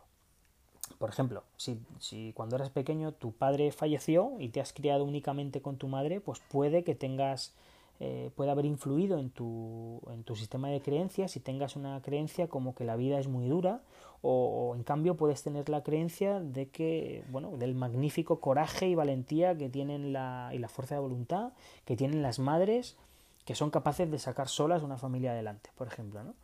Por 0.98 1.10
ejemplo, 1.10 1.42
si, 1.56 1.80
si, 1.98 2.32
cuando 2.32 2.56
eras 2.56 2.70
pequeño 2.70 3.12
tu 3.12 3.32
padre 3.32 3.72
falleció 3.72 4.36
y 4.38 4.48
te 4.48 4.60
has 4.60 4.72
criado 4.72 5.04
únicamente 5.04 5.60
con 5.60 5.76
tu 5.76 5.88
madre, 5.88 6.20
pues 6.20 6.40
puede 6.50 6.84
que 6.84 6.94
tengas 6.94 7.54
eh, 8.00 8.30
puede 8.34 8.50
haber 8.50 8.64
influido 8.64 9.18
en 9.18 9.30
tu, 9.30 10.00
en 10.10 10.24
tu 10.24 10.34
sistema 10.34 10.68
de 10.68 10.80
creencias 10.80 11.36
y 11.36 11.40
tengas 11.40 11.76
una 11.76 12.00
creencia 12.02 12.48
como 12.48 12.74
que 12.74 12.84
la 12.84 12.96
vida 12.96 13.18
es 13.18 13.28
muy 13.28 13.48
dura 13.48 13.82
o, 14.22 14.74
en 14.76 14.84
cambio 14.84 15.16
puedes 15.16 15.42
tener 15.42 15.68
la 15.68 15.82
creencia 15.82 16.40
de 16.40 16.68
que, 16.68 17.24
bueno, 17.30 17.56
del 17.56 17.74
magnífico 17.74 18.40
coraje 18.40 18.88
y 18.88 18.94
valentía 18.94 19.56
que 19.56 19.68
tienen 19.68 20.12
la, 20.12 20.50
y 20.52 20.58
la 20.58 20.68
fuerza 20.68 20.94
de 20.94 21.00
voluntad 21.00 21.52
que 21.84 21.96
tienen 21.96 22.22
las 22.22 22.38
madres 22.38 22.96
que 23.44 23.54
son 23.54 23.70
capaces 23.70 24.10
de 24.10 24.18
sacar 24.18 24.48
solas 24.48 24.82
una 24.82 24.96
familia 24.96 25.32
adelante, 25.32 25.70
por 25.76 25.88
ejemplo, 25.88 26.22
¿no? 26.22 26.34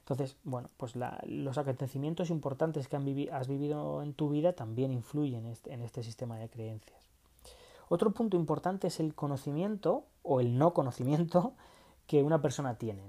Entonces, 0.00 0.36
bueno, 0.44 0.70
pues 0.76 0.94
los 0.94 1.58
acontecimientos 1.58 2.30
importantes 2.30 2.86
que 2.86 2.96
has 3.32 3.48
vivido 3.48 4.02
en 4.02 4.14
tu 4.14 4.28
vida 4.28 4.52
también 4.52 4.92
influyen 4.92 5.52
en 5.64 5.82
este 5.82 6.04
sistema 6.04 6.38
de 6.38 6.48
creencias. 6.48 7.05
Otro 7.88 8.10
punto 8.12 8.36
importante 8.36 8.88
es 8.88 9.00
el 9.00 9.14
conocimiento 9.14 10.04
o 10.22 10.40
el 10.40 10.58
no 10.58 10.74
conocimiento 10.74 11.52
que 12.06 12.22
una 12.22 12.42
persona 12.42 12.78
tiene. 12.78 13.02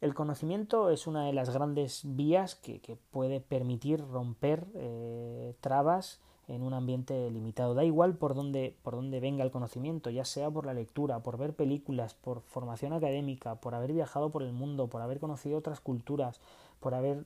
El 0.00 0.14
conocimiento 0.14 0.90
es 0.90 1.06
una 1.06 1.24
de 1.24 1.32
las 1.32 1.50
grandes 1.50 2.02
vías 2.04 2.54
que, 2.54 2.98
puede 3.10 3.40
permitir 3.40 4.06
romper 4.06 4.66
eh, 4.74 5.54
trabas 5.60 6.20
en 6.48 6.62
un 6.62 6.74
ambiente 6.74 7.30
limitado. 7.30 7.74
Da 7.74 7.84
igual 7.84 8.14
por 8.14 8.34
dónde, 8.34 8.76
por 8.82 8.94
dónde 8.94 9.20
venga 9.20 9.42
el 9.42 9.50
conocimiento, 9.50 10.10
ya 10.10 10.24
sea 10.24 10.50
por 10.50 10.66
la 10.66 10.74
lectura, 10.74 11.20
por 11.20 11.38
ver 11.38 11.54
películas, 11.54 12.14
por 12.14 12.42
formación 12.42 12.92
académica, 12.92 13.56
por 13.56 13.74
haber 13.74 13.92
viajado 13.92 14.30
por 14.30 14.42
el 14.42 14.52
mundo, 14.52 14.86
por 14.88 15.02
haber 15.02 15.18
conocido 15.18 15.58
otras 15.58 15.80
culturas, 15.80 16.40
por 16.78 16.94
haber, 16.94 17.24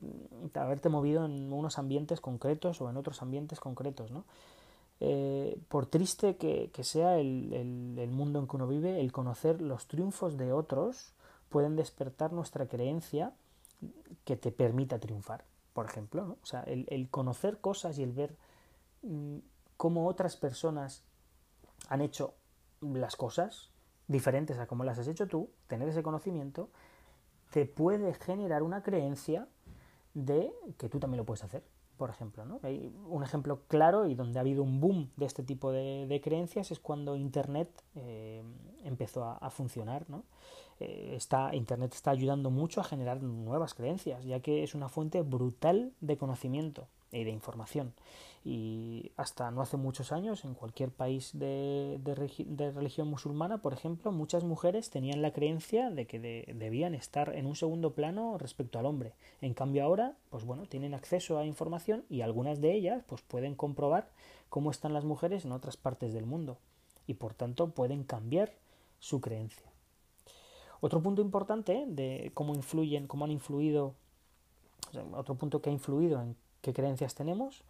haberte 0.55 0.89
movido 0.89 1.25
en 1.25 1.53
unos 1.53 1.77
ambientes 1.77 2.19
concretos 2.19 2.81
o 2.81 2.89
en 2.89 2.97
otros 2.97 3.21
ambientes 3.21 3.59
concretos. 3.59 4.11
¿no? 4.11 4.23
Eh, 5.03 5.59
por 5.67 5.87
triste 5.87 6.37
que, 6.37 6.69
sea 6.83 7.17
el, 7.17 8.09
mundo 8.11 8.37
en 8.37 8.47
que 8.47 8.55
uno 8.55 8.67
vive, 8.67 9.01
el 9.01 9.11
conocer 9.11 9.59
los 9.59 9.87
triunfos 9.87 10.37
de 10.37 10.53
otros 10.53 11.15
pueden 11.49 11.75
despertar 11.75 12.31
nuestra 12.33 12.67
creencia 12.67 13.33
que 14.25 14.37
te 14.37 14.51
permita 14.51 14.99
triunfar, 14.99 15.43
por 15.73 15.87
ejemplo. 15.87 16.23
¿no? 16.27 16.37
O 16.43 16.45
sea, 16.45 16.61
el, 16.61 17.09
conocer 17.09 17.59
cosas 17.59 17.97
y 17.97 18.03
el 18.03 18.11
ver 18.11 18.37
mm, 19.01 19.37
cómo 19.75 20.07
otras 20.07 20.37
personas 20.37 21.03
han 21.89 22.01
hecho 22.01 22.35
las 22.81 23.15
cosas 23.15 23.71
diferentes 24.07 24.59
a 24.59 24.67
cómo 24.67 24.83
las 24.83 24.99
has 24.99 25.07
hecho 25.07 25.27
tú, 25.27 25.49
tener 25.65 25.89
ese 25.89 26.03
conocimiento, 26.03 26.69
te 27.49 27.65
puede 27.65 28.13
generar 28.13 28.61
una 28.61 28.83
creencia 28.83 29.47
de 30.13 30.53
que 30.77 30.89
tú 30.89 30.99
también 30.99 31.17
lo 31.17 31.25
puedes 31.25 31.43
hacer 31.43 31.63
por 32.01 32.09
ejemplo. 32.09 32.45
¿no? 32.45 32.59
Hay 32.63 32.91
un 33.07 33.21
ejemplo 33.21 33.61
claro 33.67 34.07
y 34.07 34.15
donde 34.15 34.39
ha 34.39 34.41
habido 34.41 34.63
un 34.63 34.81
boom 34.81 35.11
de 35.17 35.25
este 35.27 35.43
tipo 35.43 35.71
de, 35.71 36.19
creencias 36.23 36.71
es 36.71 36.79
cuando 36.79 37.15
Internet 37.15 37.69
eh, 37.93 38.41
empezó 38.83 39.23
a, 39.23 39.51
funcionar. 39.51 40.09
¿no? 40.09 40.23
Eh, 40.79 41.19
Internet 41.53 41.93
está 41.93 42.09
ayudando 42.09 42.49
mucho 42.49 42.81
a 42.81 42.83
generar 42.83 43.21
nuevas 43.21 43.75
creencias, 43.75 44.25
ya 44.25 44.39
que 44.39 44.63
es 44.63 44.73
una 44.73 44.89
fuente 44.89 45.21
brutal 45.21 45.93
de 46.01 46.17
conocimiento 46.17 46.87
y 47.11 47.23
de 47.23 47.31
información 47.31 47.93
y 48.43 49.11
hasta 49.17 49.51
no 49.51 49.61
hace 49.61 49.77
muchos 49.77 50.11
años 50.11 50.45
en 50.45 50.55
cualquier 50.55 50.89
país 50.89 51.31
de, 51.33 51.99
de, 52.03 52.71
religión 52.71 53.07
musulmana, 53.07 53.61
por 53.61 53.73
ejemplo, 53.73 54.11
muchas 54.11 54.43
mujeres 54.43 54.89
tenían 54.89 55.21
la 55.21 55.31
creencia 55.31 55.91
de 55.91 56.07
que 56.07 56.19
debían 56.19 56.95
estar 56.95 57.35
en 57.35 57.45
un 57.45 57.55
segundo 57.55 57.93
plano 57.93 58.39
respecto 58.39 58.79
al 58.79 58.87
hombre. 58.87 59.13
En 59.41 59.53
cambio 59.53 59.83
ahora, 59.83 60.15
pues 60.31 60.43
bueno, 60.43 60.65
tienen 60.65 60.95
acceso 60.95 61.37
a 61.37 61.45
información 61.45 62.03
y 62.09 62.21
algunas 62.21 62.61
de 62.61 62.73
ellas 62.73 63.03
pues 63.05 63.21
pueden 63.21 63.53
comprobar 63.53 64.09
cómo 64.49 64.71
están 64.71 64.93
las 64.93 65.05
mujeres 65.05 65.45
en 65.45 65.51
otras 65.51 65.77
partes 65.77 66.11
del 66.11 66.25
mundo 66.25 66.57
y 67.05 67.13
por 67.15 67.35
tanto 67.35 67.69
pueden 67.69 68.03
cambiar 68.03 68.53
su 68.99 69.21
creencia. 69.21 69.71
Otro 70.79 71.03
punto 71.03 71.21
importante 71.21 71.85
de 71.87 72.31
cómo 72.33 72.55
influyen, 72.55 73.05
cómo 73.05 73.25
han 73.25 73.31
influido, 73.31 73.93
otro 75.13 75.35
punto 75.35 75.61
que 75.61 75.69
ha 75.69 75.73
influido 75.73 76.19
en 76.19 76.35
qué 76.61 76.73
creencias 76.73 77.15
tenemos, 77.15 77.63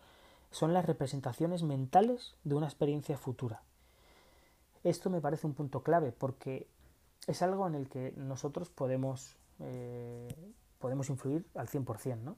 son 0.51 0.73
las 0.73 0.85
representaciones 0.85 1.63
mentales 1.63 2.35
de 2.43 2.55
una 2.55 2.67
experiencia 2.67 3.17
futura. 3.17 3.63
Esto 4.83 5.09
me 5.09 5.21
parece 5.21 5.47
un 5.47 5.53
punto 5.53 5.83
clave 5.83 6.11
porque 6.11 6.67
es 7.27 7.41
algo 7.41 7.67
en 7.67 7.75
el 7.75 7.87
que 7.87 8.13
nosotros 8.17 8.69
podemos, 8.69 9.35
eh, 9.59 10.35
podemos 10.79 11.09
influir 11.09 11.45
al 11.55 11.67
100%. 11.67 12.17
¿no? 12.23 12.35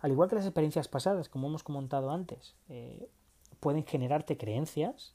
Al 0.00 0.12
igual 0.12 0.28
que 0.28 0.36
las 0.36 0.46
experiencias 0.46 0.88
pasadas, 0.88 1.28
como 1.28 1.48
hemos 1.48 1.62
comentado 1.62 2.10
antes, 2.10 2.54
eh, 2.68 3.08
pueden 3.58 3.84
generarte 3.84 4.38
creencias, 4.38 5.14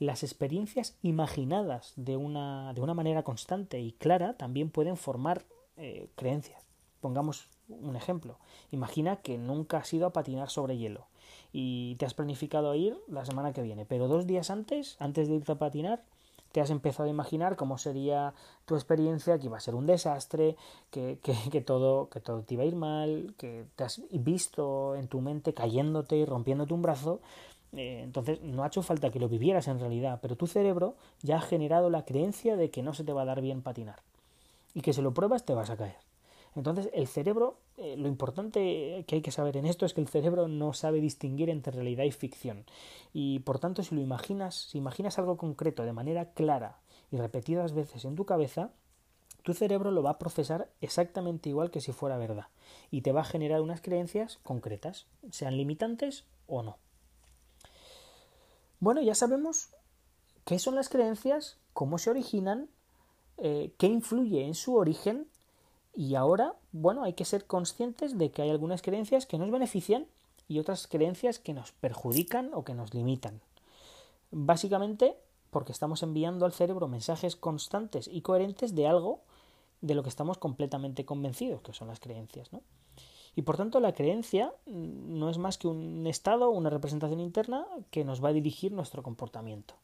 las 0.00 0.24
experiencias 0.24 0.96
imaginadas 1.02 1.92
de 1.96 2.16
una, 2.16 2.72
de 2.74 2.80
una 2.80 2.94
manera 2.94 3.22
constante 3.22 3.80
y 3.80 3.92
clara 3.92 4.34
también 4.36 4.70
pueden 4.70 4.96
formar 4.96 5.44
eh, 5.76 6.10
creencias. 6.16 6.64
Pongamos 7.00 7.48
un 7.68 7.96
ejemplo. 7.96 8.38
Imagina 8.70 9.16
que 9.16 9.38
nunca 9.38 9.78
has 9.78 9.92
ido 9.92 10.06
a 10.06 10.12
patinar 10.12 10.50
sobre 10.50 10.76
hielo 10.76 11.06
y 11.52 11.94
te 11.96 12.06
has 12.06 12.14
planificado 12.14 12.74
ir 12.74 12.96
la 13.08 13.24
semana 13.24 13.52
que 13.52 13.62
viene, 13.62 13.86
pero 13.86 14.08
dos 14.08 14.26
días 14.26 14.50
antes, 14.50 14.96
antes 14.98 15.28
de 15.28 15.36
irte 15.36 15.52
a 15.52 15.58
patinar, 15.58 16.02
te 16.54 16.60
has 16.60 16.70
empezado 16.70 17.08
a 17.08 17.10
imaginar 17.10 17.56
cómo 17.56 17.78
sería 17.78 18.32
tu 18.64 18.76
experiencia, 18.76 19.38
que 19.40 19.46
iba 19.46 19.56
a 19.56 19.60
ser 19.60 19.74
un 19.74 19.86
desastre, 19.86 20.56
que, 20.90 21.18
que, 21.50 21.60
todo, 21.60 22.08
que 22.10 22.20
todo 22.20 22.42
te 22.42 22.54
iba 22.54 22.62
a 22.62 22.66
ir 22.66 22.76
mal, 22.76 23.34
que 23.38 23.64
te 23.74 23.82
has 23.82 24.02
visto 24.12 24.94
en 24.94 25.08
tu 25.08 25.20
mente 25.20 25.52
cayéndote 25.52 26.16
y 26.16 26.24
rompiéndote 26.24 26.72
un 26.72 26.82
brazo. 26.82 27.20
Eh, 27.72 28.02
entonces 28.04 28.40
no 28.42 28.62
ha 28.62 28.68
hecho 28.68 28.82
falta 28.82 29.10
que 29.10 29.18
lo 29.18 29.28
vivieras 29.28 29.66
en 29.66 29.80
realidad, 29.80 30.20
pero 30.22 30.36
tu 30.36 30.46
cerebro 30.46 30.94
ya 31.22 31.38
ha 31.38 31.40
generado 31.40 31.90
la 31.90 32.04
creencia 32.04 32.56
de 32.56 32.70
que 32.70 32.84
no 32.84 32.94
se 32.94 33.02
te 33.02 33.12
va 33.12 33.22
a 33.22 33.26
dar 33.26 33.40
bien 33.40 33.62
patinar. 33.62 33.98
Y 34.74 34.82
que 34.82 34.92
si 34.92 35.02
lo 35.02 35.12
pruebas 35.12 35.44
te 35.44 35.54
vas 35.54 35.70
a 35.70 35.76
caer. 35.76 35.96
Entonces, 36.56 36.88
el 36.92 37.08
cerebro, 37.08 37.58
eh, 37.76 37.96
lo 37.96 38.08
importante 38.08 39.04
que 39.06 39.16
hay 39.16 39.22
que 39.22 39.30
saber 39.30 39.56
en 39.56 39.66
esto 39.66 39.86
es 39.86 39.94
que 39.94 40.00
el 40.00 40.08
cerebro 40.08 40.46
no 40.46 40.72
sabe 40.72 41.00
distinguir 41.00 41.50
entre 41.50 41.72
realidad 41.72 42.04
y 42.04 42.12
ficción. 42.12 42.64
Y 43.12 43.40
por 43.40 43.58
tanto, 43.58 43.82
si 43.82 43.94
lo 43.94 44.00
imaginas, 44.00 44.54
si 44.54 44.78
imaginas 44.78 45.18
algo 45.18 45.36
concreto 45.36 45.84
de 45.84 45.92
manera 45.92 46.32
clara 46.32 46.78
y 47.10 47.16
repetidas 47.16 47.74
veces 47.74 48.04
en 48.04 48.14
tu 48.14 48.24
cabeza, 48.24 48.70
tu 49.42 49.52
cerebro 49.52 49.90
lo 49.90 50.02
va 50.02 50.10
a 50.10 50.18
procesar 50.18 50.70
exactamente 50.80 51.50
igual 51.50 51.70
que 51.70 51.80
si 51.80 51.92
fuera 51.92 52.16
verdad 52.16 52.46
y 52.90 53.02
te 53.02 53.12
va 53.12 53.20
a 53.20 53.24
generar 53.24 53.60
unas 53.60 53.82
creencias 53.82 54.38
concretas, 54.42 55.06
sean 55.30 55.56
limitantes 55.56 56.24
o 56.46 56.62
no. 56.62 56.78
Bueno, 58.80 59.02
ya 59.02 59.14
sabemos 59.14 59.70
qué 60.44 60.58
son 60.58 60.74
las 60.74 60.88
creencias, 60.88 61.58
cómo 61.74 61.98
se 61.98 62.10
originan, 62.10 62.70
eh, 63.36 63.74
qué 63.76 63.86
influye 63.86 64.44
en 64.46 64.54
su 64.54 64.76
origen 64.76 65.28
y 65.96 66.14
ahora, 66.14 66.54
bueno, 66.72 67.04
hay 67.04 67.12
que 67.12 67.24
ser 67.24 67.46
conscientes 67.46 68.18
de 68.18 68.30
que 68.30 68.42
hay 68.42 68.50
algunas 68.50 68.82
creencias 68.82 69.26
que 69.26 69.38
nos 69.38 69.50
benefician 69.50 70.06
y 70.48 70.58
otras 70.58 70.86
creencias 70.86 71.38
que 71.38 71.54
nos 71.54 71.72
perjudican 71.72 72.50
o 72.52 72.64
que 72.64 72.74
nos 72.74 72.94
limitan. 72.94 73.40
Básicamente 74.30 75.16
porque 75.50 75.72
estamos 75.72 76.02
enviando 76.02 76.46
al 76.46 76.52
cerebro 76.52 76.88
mensajes 76.88 77.36
constantes 77.36 78.08
y 78.12 78.22
coherentes 78.22 78.74
de 78.74 78.88
algo 78.88 79.20
de 79.82 79.94
lo 79.94 80.02
que 80.02 80.08
estamos 80.08 80.36
completamente 80.36 81.04
convencidos, 81.04 81.62
que 81.62 81.72
son 81.72 81.86
las 81.86 82.00
creencias, 82.00 82.52
¿no? 82.52 82.60
Y 83.36 83.42
por 83.42 83.56
tanto 83.56 83.78
la 83.78 83.92
creencia 83.92 84.52
no 84.66 85.30
es 85.30 85.38
más 85.38 85.58
que 85.58 85.68
un 85.68 86.06
estado, 86.06 86.50
una 86.50 86.70
representación 86.70 87.20
interna 87.20 87.66
que 87.90 88.04
nos 88.04 88.22
va 88.22 88.30
a 88.30 88.32
dirigir 88.32 88.72
nuestro 88.72 89.02
comportamiento. 89.02 89.74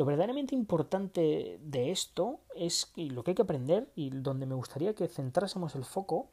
Lo 0.00 0.06
verdaderamente 0.06 0.54
importante 0.54 1.58
de 1.62 1.90
esto 1.90 2.40
es, 2.54 2.90
y 2.96 3.10
lo 3.10 3.22
que 3.22 3.32
hay 3.32 3.34
que 3.34 3.42
aprender, 3.42 3.92
y 3.94 4.08
donde 4.08 4.46
me 4.46 4.54
gustaría 4.54 4.94
que 4.94 5.08
centrásemos 5.08 5.74
el 5.74 5.84
foco, 5.84 6.30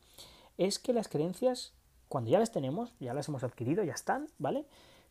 es 0.57 0.79
que 0.79 0.93
las 0.93 1.09
creencias, 1.09 1.73
cuando 2.07 2.29
ya 2.29 2.39
las 2.39 2.53
tenemos, 2.53 2.93
ya 3.01 3.13
las 3.13 3.27
hemos 3.27 3.43
adquirido, 3.43 3.83
ya 3.83 3.91
están, 3.91 4.29
¿vale? 4.37 4.63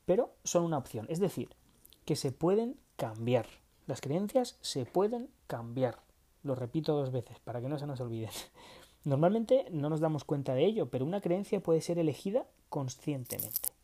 Pero 0.06 0.30
son 0.42 0.64
una 0.64 0.78
opción, 0.78 1.04
es 1.10 1.20
decir, 1.20 1.50
que 2.06 2.16
se 2.16 2.32
pueden 2.32 2.80
cambiar. 2.96 3.44
Las 3.86 4.00
creencias 4.00 4.56
se 4.62 4.86
pueden 4.86 5.28
cambiar. 5.48 5.98
Lo 6.42 6.54
repito 6.54 6.96
dos 6.96 7.12
veces 7.12 7.38
para 7.40 7.60
que 7.60 7.68
no 7.68 7.78
se 7.78 7.86
nos 7.86 8.00
olviden. 8.00 8.30
Normalmente 9.04 9.66
no 9.70 9.90
nos 9.90 10.00
damos 10.00 10.24
cuenta 10.24 10.54
de 10.54 10.64
ello, 10.64 10.88
pero 10.88 11.04
una 11.04 11.20
creencia 11.20 11.62
puede 11.62 11.82
ser 11.82 11.98
elegida 11.98 12.46
conscientemente. 12.70 13.75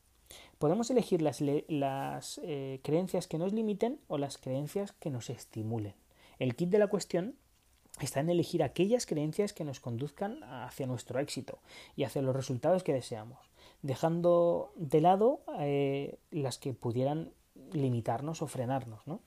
Podemos 0.63 0.89
elegir 0.93 1.23
las, 1.23 2.41
eh, 2.45 2.79
creencias 2.85 3.27
que 3.27 3.37
nos 3.37 3.53
limiten 3.53 3.99
o 4.07 4.17
las 4.17 4.39
creencias 4.39 4.93
que 4.93 5.11
nos 5.11 5.29
estimulen. 5.29 5.97
El 6.39 6.55
kit 6.55 6.71
de 6.71 6.79
la 6.79 6.87
cuestión 6.87 7.35
está 8.01 8.21
en 8.21 8.31
elegir 8.31 8.63
aquellas 8.63 9.05
creencias 9.05 9.53
que 9.53 9.65
nos 9.65 9.81
conduzcan 9.81 10.45
hacia 10.45 10.87
nuestro 10.87 11.19
éxito 11.19 11.59
y 11.97 12.05
hacia 12.05 12.23
los 12.23 12.37
resultados 12.37 12.85
que 12.85 12.93
deseamos, 12.93 13.41
dejando 13.83 14.73
de 14.77 15.01
lado 15.01 15.41
eh, 15.59 16.21
las 16.31 16.59
que 16.59 16.75
pudieran 16.75 17.33
limitarnos 17.73 18.41
o 18.41 18.47
frenarnos. 18.47 19.05
¿no? 19.05 19.19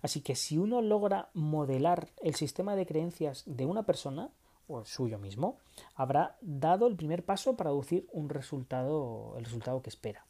Así 0.00 0.22
que 0.22 0.36
si 0.36 0.56
uno 0.56 0.80
logra 0.80 1.28
modelar 1.34 2.08
el 2.22 2.34
sistema 2.34 2.76
de 2.76 2.86
creencias 2.86 3.42
de 3.44 3.66
una 3.66 3.82
persona, 3.82 4.30
o 4.68 4.86
suyo 4.86 5.18
mismo, 5.18 5.58
habrá 5.94 6.38
dado 6.40 6.86
el 6.86 6.96
primer 6.96 7.26
paso 7.26 7.58
para 7.58 7.68
producir 7.68 8.06
un 8.10 8.30
resultado, 8.30 9.34
el 9.36 9.44
resultado 9.44 9.82
que 9.82 9.90
espera. 9.90 10.27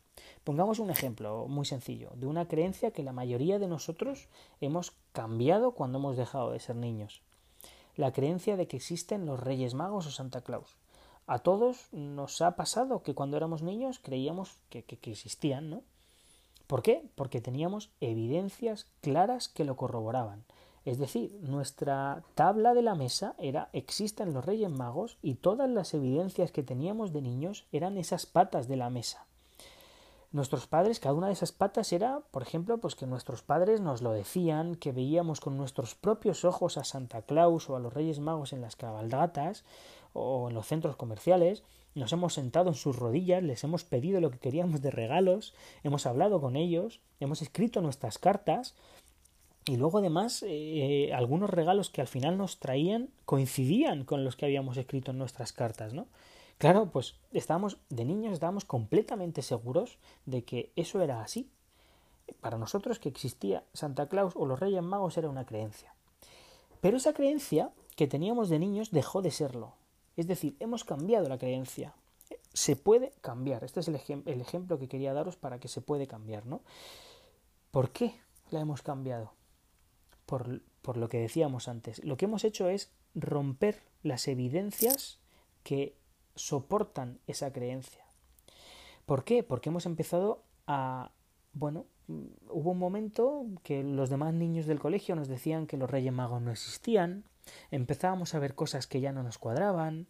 Pongamos 0.49 0.79
un 0.79 0.89
ejemplo 0.89 1.47
muy 1.47 1.67
sencillo 1.67 2.11
de 2.15 2.27
una 2.27 2.49
creencia 2.49 2.91
que 2.91 3.03
la 3.03 3.13
mayoría 3.13 3.59
de 3.59 3.69
nosotros 3.69 4.29
hemos 4.63 4.95
cambiado 5.13 5.73
cuando 5.73 5.99
hemos 5.99 6.17
dejado 6.17 6.53
de 6.53 6.59
ser 6.59 6.77
niños. 6.77 7.21
La 7.97 8.13
creencia 8.13 8.57
de 8.57 8.67
que 8.67 8.79
existen 8.79 9.27
los 9.27 9.41
Reyes 9.41 9.75
Magos 9.75 10.07
o 10.07 10.11
Santa 10.11 10.41
Claus. 10.41 10.77
A 11.27 11.41
todos 11.41 11.93
nos 11.93 12.41
ha 12.41 12.57
pasado 12.57 13.03
que 13.03 13.15
cuando 13.15 13.37
éramos 13.37 13.63
niños 13.63 13.99
creíamos 13.99 14.57
que, 14.71 14.85
que 14.85 15.11
existían, 15.11 15.69
¿no? 15.69 15.83
¿Por 16.67 16.83
qué? 16.83 17.05
Porque 17.15 17.41
teníamos 17.41 17.91
evidencias 18.01 18.87
claras 19.03 19.49
que 19.49 19.65
lo 19.65 19.77
corroboraban. 19.77 20.45
Es 20.87 20.97
decir, 20.97 21.39
nuestra 21.43 22.23
tabla 22.35 22.73
de 22.73 22.81
la 22.81 22.95
mesa 22.95 23.35
era 23.39 23.69
existen 23.75 24.33
los 24.33 24.47
Reyes 24.47 24.71
Magos 24.71 25.19
y 25.21 25.35
todas 25.35 25.69
las 25.69 25.93
evidencias 25.93 26.53
que 26.53 26.63
teníamos 26.63 27.13
de 27.13 27.21
niños 27.21 27.67
eran 27.73 27.99
esas 27.99 28.25
patas 28.25 28.69
de 28.69 28.77
la 28.77 28.89
mesa 28.89 29.28
nuestros 30.31 30.67
padres, 30.67 31.01
cada 31.01 31.15
una 31.15 31.29
de 31.29 31.33
esas 31.33 31.53
patas 31.53 31.93
era, 31.93 32.21
por 32.31 32.43
ejemplo, 32.43 32.79
pues 32.79 32.95
que 32.95 33.07
nuestros 33.07 33.43
padres 33.43 33.81
nos 33.81 34.03
lo 34.03 34.13
decían, 34.13 34.75
que 34.75 34.93
veíamos 34.93 35.41
con 35.41 35.57
nuestros 35.57 35.95
propios 35.95 36.45
ojos 36.45 36.77
a 36.77 36.85
Santa 36.85 37.23
Claus 37.23 37.71
o 37.71 37.77
a 37.77 37.81
los 37.81 37.93
Reyes 37.93 38.21
Magos 38.21 38.53
en 38.53 38.61
las 38.61 38.77
cabalgatas 38.77 39.65
o 40.13 40.49
en 40.49 40.55
los 40.55 40.67
centros 40.67 40.97
comerciales, 40.97 41.63
nos 41.95 42.13
hemos 42.13 42.35
sentado 42.35 42.69
en 42.69 42.75
sus 42.75 42.97
rodillas, 42.97 43.43
les 43.43 43.65
hemos 43.65 43.85
pedido 43.85 44.21
lo 44.21 44.31
que 44.31 44.39
queríamos 44.39 44.83
de 44.83 44.91
regalos, 44.91 45.55
hemos 45.83 46.07
hablado 46.07 46.41
con 46.41 46.57
ellos, 46.57 47.01
hemos 47.21 47.43
escrito 47.43 47.81
nuestras 47.81 48.19
cartas 48.19 48.75
y 49.65 49.77
luego 49.77 49.99
además 49.99 50.45
eh, 50.47 51.13
algunos 51.15 51.51
regalos 51.51 51.91
que 51.91 52.01
al 52.01 52.07
final 52.07 52.39
nos 52.39 52.59
traían 52.59 53.11
coincidían 53.25 54.05
con 54.05 54.25
los 54.25 54.37
que 54.37 54.47
habíamos 54.47 54.77
escrito 54.77 55.11
en 55.11 55.19
nuestras 55.19 55.53
cartas, 55.53 55.93
¿no? 55.93 56.07
Claro, 56.59 56.91
pues 56.91 57.15
estábamos, 57.33 57.79
de 57.89 58.05
niños 58.05 58.33
estábamos 58.33 58.65
completamente 58.65 59.43
seguros 59.43 59.99
de 60.27 60.45
que 60.45 60.73
eso 60.75 61.01
era 61.01 61.23
así. 61.23 61.49
Para 62.41 62.59
nosotros 62.59 62.99
que 62.99 63.09
existía 63.09 63.65
Santa 63.73 64.09
Claus 64.09 64.35
o 64.37 64.45
los 64.45 64.59
Reyes 64.59 64.83
Magos 64.83 65.17
era 65.17 65.31
una 65.31 65.47
creencia. 65.47 65.95
Pero 66.81 66.97
esa 66.97 67.13
creencia 67.13 67.71
que 67.97 68.09
teníamos 68.09 68.49
de 68.49 68.59
niños 68.59 68.91
dejó 68.91 69.23
de 69.23 69.31
serlo. 69.31 69.75
Es 70.17 70.27
decir, 70.27 70.57
hemos 70.59 70.85
cambiado 70.85 71.29
la 71.29 71.39
creencia. 71.39 71.95
Se 72.53 72.75
puede 72.75 73.13
cambiar. 73.21 73.63
Este 73.63 73.81
es 73.81 73.89
el, 73.89 73.95
ejemplo 73.95 74.79
que 74.81 74.89
quería 74.89 75.15
daros 75.15 75.37
para 75.37 75.61
que 75.61 75.69
se 75.69 75.81
puede 75.81 76.09
cambiar, 76.09 76.45
¿no? 76.45 76.61
¿Por 77.71 77.91
qué 77.91 78.15
la 78.51 78.61
hemos 78.61 78.83
cambiado? 78.83 79.33
Por 80.27 80.97
lo 80.97 81.09
que 81.09 81.19
decíamos 81.19 81.69
antes. 81.69 82.05
Lo 82.05 82.17
que 82.17 82.25
hemos 82.25 82.45
hecho 82.45 82.69
es 82.69 82.91
romper 83.15 83.81
las 84.03 84.27
evidencias 84.27 85.21
que 85.63 85.95
soportan 86.39 87.19
esa 87.27 87.53
creencia. 87.53 88.05
¿Por 89.07 89.25
qué? 89.25 89.43
Porque 89.43 89.69
hemos 89.69 89.87
empezado 89.87 90.43
a, 90.67 91.11
bueno, 91.53 91.87
hubo 92.49 92.71
un 92.71 92.79
momento 92.79 93.47
que 93.63 93.83
los 93.83 94.11
demás 94.11 94.33
niños 94.33 94.67
del 94.67 94.81
colegio 94.81 95.17
nos 95.17 95.29
decían 95.29 95.67
que 95.67 95.77
los 95.77 95.91
Reyes 95.91 96.13
Magos 96.13 96.41
no 96.41 96.51
existían, 96.51 97.25
empezábamos 97.71 98.35
a 98.35 98.39
ver 98.39 98.55
cosas 98.55 98.87
que 98.87 99.01
ya 99.01 99.13
no 99.13 99.23
nos 99.23 99.39
cuadraban, 99.39 100.07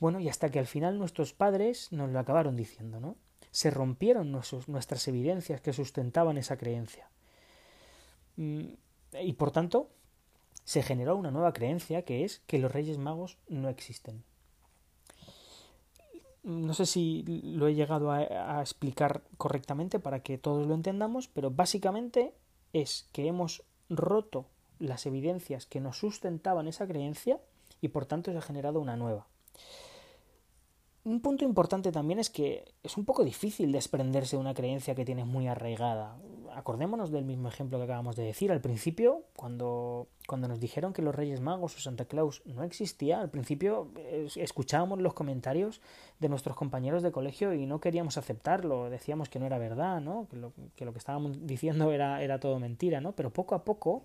bueno, 0.00 0.20
y 0.20 0.28
hasta 0.28 0.50
que 0.50 0.58
al 0.58 0.66
final 0.66 0.98
nuestros 0.98 1.32
padres 1.32 1.92
nos 1.92 2.10
lo 2.10 2.18
acabaron 2.18 2.56
diciendo, 2.56 3.00
¿no? 3.00 3.16
Se 3.50 3.70
rompieron 3.70 4.32
nuestras 4.32 5.06
evidencias 5.08 5.60
que 5.60 5.72
sustentaban 5.72 6.38
esa 6.38 6.56
creencia. 6.56 7.08
Mm, 8.36 8.74
y 9.20 9.32
por 9.34 9.50
tanto, 9.50 9.90
se 10.64 10.82
generó 10.82 11.16
una 11.16 11.30
nueva 11.30 11.52
creencia 11.52 12.02
que 12.02 12.24
es 12.24 12.40
que 12.46 12.58
los 12.58 12.72
Reyes 12.72 12.98
Magos 12.98 13.38
no 13.48 13.68
existen. 13.68 14.24
No 16.42 16.74
sé 16.74 16.86
si 16.86 17.22
lo 17.42 17.68
he 17.68 17.74
llegado 17.74 18.10
a, 18.10 18.60
explicar 18.60 19.22
correctamente 19.36 20.00
para 20.00 20.20
que 20.20 20.38
todos 20.38 20.66
lo 20.66 20.74
entendamos, 20.74 21.28
pero 21.28 21.50
básicamente 21.50 22.34
es 22.72 23.08
que 23.12 23.28
hemos 23.28 23.62
roto 23.88 24.46
las 24.80 25.06
evidencias 25.06 25.66
que 25.66 25.80
nos 25.80 25.98
sustentaban 25.98 26.66
esa 26.66 26.86
creencia 26.88 27.40
y 27.80 27.88
por 27.88 28.06
tanto 28.06 28.32
se 28.32 28.38
ha 28.38 28.42
generado 28.42 28.80
una 28.80 28.96
nueva. 28.96 29.28
Un 31.04 31.20
punto 31.20 31.44
importante 31.44 31.90
también 31.90 32.20
es 32.20 32.30
que 32.30 32.64
es 32.84 32.96
un 32.96 33.04
poco 33.04 33.24
difícil 33.24 33.72
desprenderse 33.72 34.36
de 34.36 34.40
una 34.40 34.54
creencia 34.54 34.94
que 34.94 35.04
tienes 35.04 35.26
muy 35.26 35.48
arraigada. 35.48 36.16
Acordémonos 36.54 37.10
del 37.10 37.24
mismo 37.24 37.48
ejemplo 37.48 37.78
que 37.78 37.84
acabamos 37.84 38.14
de 38.14 38.22
decir. 38.22 38.52
Al 38.52 38.60
principio, 38.60 39.24
cuando, 39.34 40.06
cuando 40.28 40.46
nos 40.46 40.60
dijeron 40.60 40.92
que 40.92 41.02
los 41.02 41.12
Reyes 41.12 41.40
Magos 41.40 41.74
o 41.74 41.80
Santa 41.80 42.04
Claus 42.04 42.42
no 42.44 42.62
existía, 42.62 43.20
al 43.20 43.30
principio 43.30 43.90
escuchábamos 44.36 45.00
los 45.00 45.12
comentarios 45.12 45.80
de 46.20 46.28
nuestros 46.28 46.56
compañeros 46.56 47.02
de 47.02 47.10
colegio 47.10 47.52
y 47.52 47.66
no 47.66 47.80
queríamos 47.80 48.16
aceptarlo. 48.16 48.88
Decíamos 48.88 49.28
que 49.28 49.40
no 49.40 49.46
era 49.46 49.58
verdad, 49.58 50.00
¿no? 50.00 50.28
que, 50.30 50.36
lo, 50.36 50.52
que 50.76 50.84
lo 50.84 50.92
que 50.92 50.98
estábamos 50.98 51.32
diciendo 51.46 51.90
era, 51.90 52.22
era 52.22 52.38
todo 52.38 52.60
mentira, 52.60 53.00
¿no? 53.00 53.10
Pero 53.16 53.30
poco 53.30 53.56
a 53.56 53.64
poco 53.64 54.04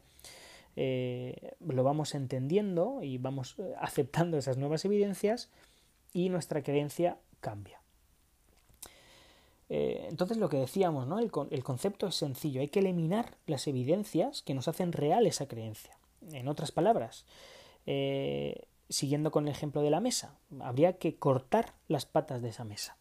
eh, 0.76 1.54
lo 1.60 1.84
vamos 1.84 2.16
entendiendo 2.16 3.04
y 3.04 3.20
vamos 3.20 3.56
eh, 3.60 3.74
aceptando 3.80 4.40
esas 4.40 4.58
nuevas 4.58 4.84
evidencias 4.84 5.52
y 6.14 6.30
nuestra 6.30 6.64
creencia 6.64 7.18
cambia. 7.40 7.82
Eh, 9.70 10.08
entonces 10.10 10.38
lo 10.38 10.50
que 10.50 10.58
decíamos, 10.58 11.08
¿no? 11.08 11.20
El, 11.20 11.64
concepto 11.64 12.08
es 12.08 12.16
sencillo, 12.16 12.62
hay 12.62 12.70
que 12.70 12.80
eliminar 12.80 13.38
las 13.46 13.68
evidencias 13.68 14.42
que 14.42 14.54
nos 14.54 14.68
hacen 14.68 14.94
real 14.94 15.28
esa 15.28 15.48
creencia. 15.48 15.98
En 16.32 16.48
otras 16.48 16.72
palabras, 16.72 17.26
eh, 17.86 18.66
siguiendo 18.90 19.32
con 19.32 19.48
el 19.48 19.54
ejemplo 19.54 19.82
de 19.82 19.90
la 19.90 20.00
mesa, 20.00 20.38
habría 20.62 20.98
que 20.98 21.16
cortar 21.16 21.74
las 21.88 22.06
patas 22.06 22.42
de 22.42 22.50
esa 22.50 22.64
mesa. 22.64 22.98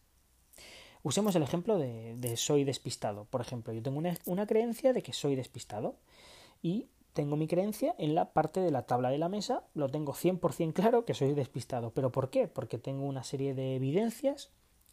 Usemos 1.03 1.35
el 1.35 1.43
ejemplo 1.43 1.77
de, 1.77 2.33
soy 2.35 2.65
despistado. 2.65 3.25
Por 3.25 3.39
ejemplo, 3.39 3.71
yo 3.71 3.81
tengo 3.81 3.97
una, 3.97 4.17
una 4.25 4.45
creencia 4.45 4.91
de 4.91 5.01
que 5.01 5.13
soy 5.13 5.35
despistado 5.35 5.95
y 6.61 6.87
tengo 7.17 7.35
mi 7.35 7.47
creencia 7.47 7.95
en 7.97 8.13
la 8.13 8.31
parte 8.31 8.59
de 8.59 8.69
la 8.69 8.83
tabla 8.83 9.09
de 9.09 9.17
la 9.17 9.27
mesa, 9.27 9.63
lo 9.73 9.89
tengo 9.89 10.13
100% 10.13 10.71
claro 10.73 11.03
que 11.03 11.15
soy 11.15 11.33
despistado. 11.33 11.89
¿Pero 11.89 12.11
por 12.11 12.29
qué? 12.29 12.47
Porque 12.47 12.77
tengo 12.77 13.05
una 13.05 13.23
serie 13.23 13.55
de 13.55 13.75
evidencias 13.75 14.51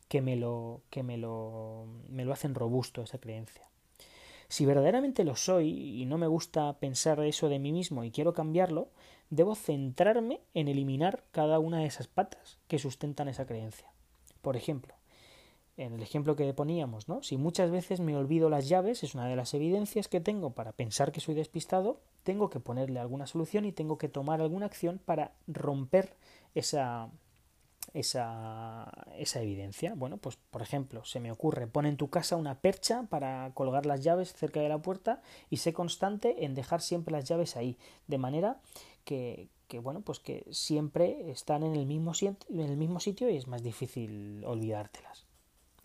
que 0.09 0.23
me 0.23 0.35
lo, 0.35 0.81
que 0.89 1.03
me 1.03 1.19
lo, 1.19 1.85
me 2.09 2.25
lo 2.25 2.33
hacen 2.33 2.55
robusto 2.55 3.03
esa 3.03 3.19
creencia. 3.19 3.69
Si 4.49 4.65
verdaderamente 4.65 5.23
lo 5.23 5.37
soy 5.37 6.01
y 6.01 6.07
no 6.07 6.17
me 6.17 6.27
gusta 6.27 6.73
pensar 6.79 7.21
eso 7.21 7.51
de 7.51 7.59
mí 7.59 7.73
mismo 7.73 8.05
y 8.05 8.11
quiero 8.11 8.33
cambiarlo, 8.33 8.89
debo 9.29 9.55
centrarme 9.55 10.41
en 10.55 10.69
eliminar 10.69 11.25
cada 11.31 11.59
una 11.59 11.81
de 11.81 11.87
esas 11.87 12.09
patas 12.09 12.57
que 12.69 12.79
sustentan 12.79 13.29
esa 13.29 13.45
creencia. 13.45 13.93
Por 14.41 14.57
ejemplo, 14.57 14.95
en 15.77 15.93
el 15.95 16.03
ejemplo 16.03 16.37
que 16.37 16.53
poníamos, 16.55 17.09
¿no? 17.09 17.23
Si 17.23 17.37
muchas 17.37 17.71
veces 17.71 18.01
me 18.01 18.17
olvido 18.17 18.49
las 18.49 18.69
llaves, 18.69 19.03
es 19.03 19.15
una 19.15 19.27
de 19.27 19.37
las 19.37 19.55
evidencias 19.55 20.09
que 20.09 20.21
tengo 20.21 20.51
para 20.51 20.73
pensar 20.73 21.11
que 21.11 21.21
soy 21.21 21.35
despistado, 21.35 22.01
tengo 22.23 22.49
que 22.49 22.61
ponerle 22.61 23.01
alguna 23.01 23.27
solución 23.27 23.65
y 23.65 23.73
tengo 23.73 23.99
que 23.99 24.09
tomar 24.09 24.41
alguna 24.41 24.67
acción 24.67 25.01
para 25.05 25.33
romper 25.49 26.15
esa, 26.55 27.11
esa, 27.93 28.91
esa 29.17 29.43
evidencia. 29.43 29.95
Bueno, 29.97 30.17
pues 30.19 30.37
por 30.37 30.63
ejemplo, 30.63 31.05
se 31.05 31.21
me 31.21 31.33
ocurre, 31.33 31.67
pon 31.67 31.87
en 31.87 31.97
tu 31.97 32.09
casa 32.09 32.37
una 32.37 32.61
percha 32.61 33.05
para 33.11 33.51
colgar 33.55 33.85
las 33.85 34.03
llaves 34.03 34.33
cerca 34.33 34.61
de 34.61 34.69
la 34.69 34.79
puerta 34.79 35.23
y 35.51 35.57
sé 35.59 35.73
constante 35.73 36.45
en 36.45 36.55
dejar 36.55 36.83
siempre 36.83 37.13
las 37.13 37.25
llaves 37.25 37.57
ahí, 37.57 37.77
de 38.07 38.19
manera 38.19 38.61
que, 39.05 39.49
que 39.67 39.81
bueno, 39.81 40.03
pues 40.03 40.21
que 40.21 40.47
siempre 40.51 41.31
están 41.31 41.65
en 41.65 41.75
el 41.75 41.87
mismo, 41.87 42.13
en 42.21 42.61
el 42.61 42.77
mismo 42.77 43.01
sitio 43.01 43.29
y 43.29 43.37
es 43.37 43.49
más 43.49 43.63
difícil 43.63 44.45
olvidártelas. 44.45 45.27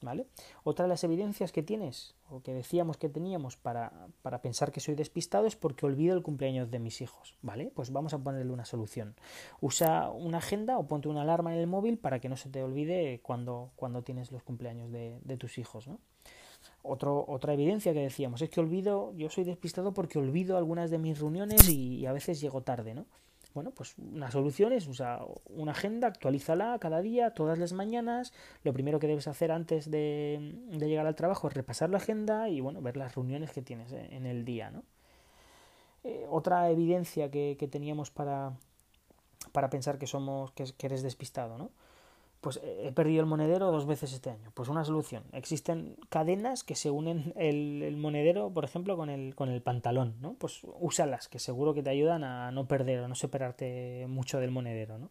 ¿Vale? 0.01 0.27
Otra 0.63 0.85
de 0.85 0.89
las 0.89 1.03
evidencias 1.03 1.51
que 1.51 1.61
tienes, 1.61 2.15
o 2.29 2.41
que 2.41 2.53
decíamos 2.53 2.95
que 2.95 3.09
teníamos 3.09 3.57
para, 3.57 4.07
para, 4.21 4.41
pensar 4.41 4.71
que 4.71 4.79
soy 4.79 4.95
despistado, 4.95 5.45
es 5.45 5.57
porque 5.57 5.85
olvido 5.85 6.15
el 6.15 6.23
cumpleaños 6.23 6.71
de 6.71 6.79
mis 6.79 7.01
hijos, 7.01 7.35
¿vale? 7.41 7.69
Pues 7.75 7.91
vamos 7.91 8.13
a 8.13 8.19
ponerle 8.19 8.53
una 8.53 8.63
solución. 8.63 9.15
Usa 9.59 10.09
una 10.09 10.37
agenda 10.37 10.77
o 10.77 10.87
ponte 10.87 11.09
una 11.09 11.23
alarma 11.23 11.53
en 11.53 11.59
el 11.59 11.67
móvil 11.67 11.97
para 11.97 12.19
que 12.19 12.29
no 12.29 12.37
se 12.37 12.49
te 12.49 12.63
olvide 12.63 13.19
cuando, 13.23 13.71
cuando 13.75 14.01
tienes 14.01 14.31
los 14.31 14.41
cumpleaños 14.41 14.89
de, 14.89 15.37
tus 15.37 15.57
hijos, 15.57 15.87
¿no? 15.87 15.99
Otro, 16.81 17.25
otra 17.27 17.53
evidencia 17.53 17.93
que 17.93 17.99
decíamos 17.99 18.41
es 18.41 18.49
que 18.49 18.61
olvido, 18.61 19.13
yo 19.15 19.29
soy 19.29 19.43
despistado 19.43 19.93
porque 19.93 20.17
olvido 20.17 20.57
algunas 20.57 20.89
de 20.89 20.97
mis 20.97 21.19
reuniones 21.19 21.67
y, 21.67 21.97
y 21.97 22.05
a 22.05 22.13
veces 22.13 22.39
llego 22.39 22.61
tarde, 22.61 22.93
¿no? 22.93 23.05
Bueno, 23.53 23.71
pues 23.71 23.95
una 23.97 24.29
solución 24.29 24.73
es 24.73 24.87
usar 24.87 25.25
una 25.49 25.71
agenda, 25.71 26.07
actualízala 26.07 26.77
cada 26.79 27.01
día, 27.01 27.33
todas 27.33 27.57
las 27.57 27.73
mañanas. 27.73 28.31
Lo 28.63 28.73
primero 28.73 28.99
que 28.99 29.07
debes 29.07 29.27
hacer 29.27 29.51
antes 29.51 29.89
de, 29.89 30.55
llegar 30.71 31.07
al 31.07 31.15
trabajo 31.15 31.47
es 31.47 31.53
repasar 31.53 31.89
la 31.89 31.97
agenda 31.97 32.47
y 32.49 32.61
bueno, 32.61 32.81
ver 32.81 32.95
las 32.95 33.15
reuniones 33.15 33.51
que 33.51 33.61
tienes 33.61 33.91
en 33.91 34.25
el 34.25 34.45
día, 34.45 34.69
¿no? 34.69 34.83
Eh, 36.03 36.25
otra 36.29 36.69
evidencia 36.69 37.29
que, 37.29 37.57
que 37.59 37.67
teníamos 37.67 38.09
para, 38.09 38.53
para 39.51 39.69
pensar 39.69 39.97
que 39.97 40.07
somos, 40.07 40.51
que, 40.51 40.65
que 40.77 40.87
eres 40.87 41.03
despistado, 41.03 41.57
¿no? 41.57 41.71
Pues 42.41 42.59
eh, 42.63 42.87
he 42.87 42.91
perdido 42.91 43.21
el 43.21 43.25
monedero 43.25 43.71
dos 43.71 43.85
veces 43.85 44.13
este 44.13 44.29
año. 44.29 44.51
Pues 44.53 44.69
una 44.69 44.85
solución. 44.85 45.23
Existen 45.33 45.97
cadenas 46.09 46.63
que 46.63 46.75
se 46.75 46.89
unen 46.89 47.33
el, 47.35 47.95
monedero, 47.97 48.51
por 48.51 48.63
ejemplo, 48.63 48.95
con 48.97 49.09
el, 49.09 49.35
con 49.35 49.49
el 49.49 49.61
pantalón, 49.61 50.15
¿no? 50.21 50.33
Pues 50.33 50.61
úsalas, 50.79 51.27
que 51.27 51.39
seguro 51.39 51.73
que 51.73 51.83
te 51.83 51.89
ayudan 51.89 52.23
a 52.23 52.51
no 52.51 52.67
perder 52.67 52.99
o 52.99 53.07
no 53.07 53.15
separarte 53.15 54.05
mucho 54.07 54.39
del 54.39 54.51
monedero, 54.51 54.97
¿no? 54.97 55.09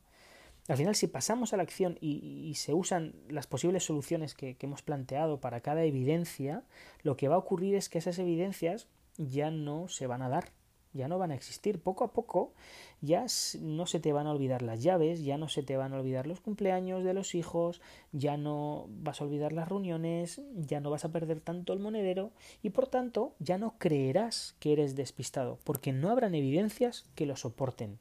Al 0.69 0.77
final, 0.77 0.95
si 0.95 1.07
pasamos 1.07 1.55
a 1.55 1.57
la 1.57 1.62
acción 1.62 1.97
y, 2.01 2.53
se 2.55 2.75
usan 2.75 3.14
las 3.31 3.47
posibles 3.47 3.85
soluciones 3.85 4.35
que, 4.35 4.57
que 4.57 4.67
hemos 4.67 4.83
planteado 4.83 5.41
para 5.41 5.62
cada 5.62 5.83
evidencia, 5.85 6.62
lo 7.03 7.17
que 7.17 7.29
va 7.29 7.37
a 7.37 7.38
ocurrir 7.38 7.75
es 7.75 7.88
que 7.88 7.97
esas 7.97 8.19
evidencias 8.19 8.87
ya 9.17 9.51
no 9.51 9.88
se 9.88 10.07
van 10.07 10.21
a 10.21 10.29
dar 10.29 10.53
ya 10.99 11.09
no 11.09 11.17
van 11.17 11.31
a 11.31 11.35
existir. 11.35 11.81
Poco 11.81 12.05
a 12.05 12.13
poco 12.13 12.53
ya 13.01 13.25
no 13.61 13.87
se 13.87 14.01
te 14.01 14.13
van 14.13 14.27
a 14.27 14.33
olvidar 14.33 14.63
las 14.63 14.83
llaves, 14.83 15.23
ya 15.23 15.39
no 15.39 15.49
se 15.49 15.63
te 15.63 15.77
van 15.77 15.95
a 15.95 15.99
olvidar 15.99 16.27
los 16.27 16.41
cumpleaños 16.41 17.05
de 17.05 17.15
los 17.15 17.35
hijos, 17.35 17.81
ya 18.13 18.37
no 18.37 18.87
vas 18.89 19.21
a 19.21 19.25
olvidar 19.25 19.53
las 19.53 19.69
reuniones, 19.69 20.43
ya 20.57 20.81
no 20.81 20.91
vas 20.91 21.05
a 21.05 21.13
perder 21.13 21.41
tanto 21.41 21.73
el 21.73 21.79
monedero 21.79 22.33
y 22.63 22.71
por 22.71 22.89
tanto 22.89 23.35
ya 23.39 23.57
no 23.57 23.77
creerás 23.79 24.57
que 24.59 24.73
eres 24.73 24.97
despistado, 24.97 25.59
porque 25.65 25.93
no 25.93 26.11
habrán 26.11 26.35
evidencias 26.35 27.07
que 27.15 27.27
lo 27.27 27.37
soporten. 27.37 27.99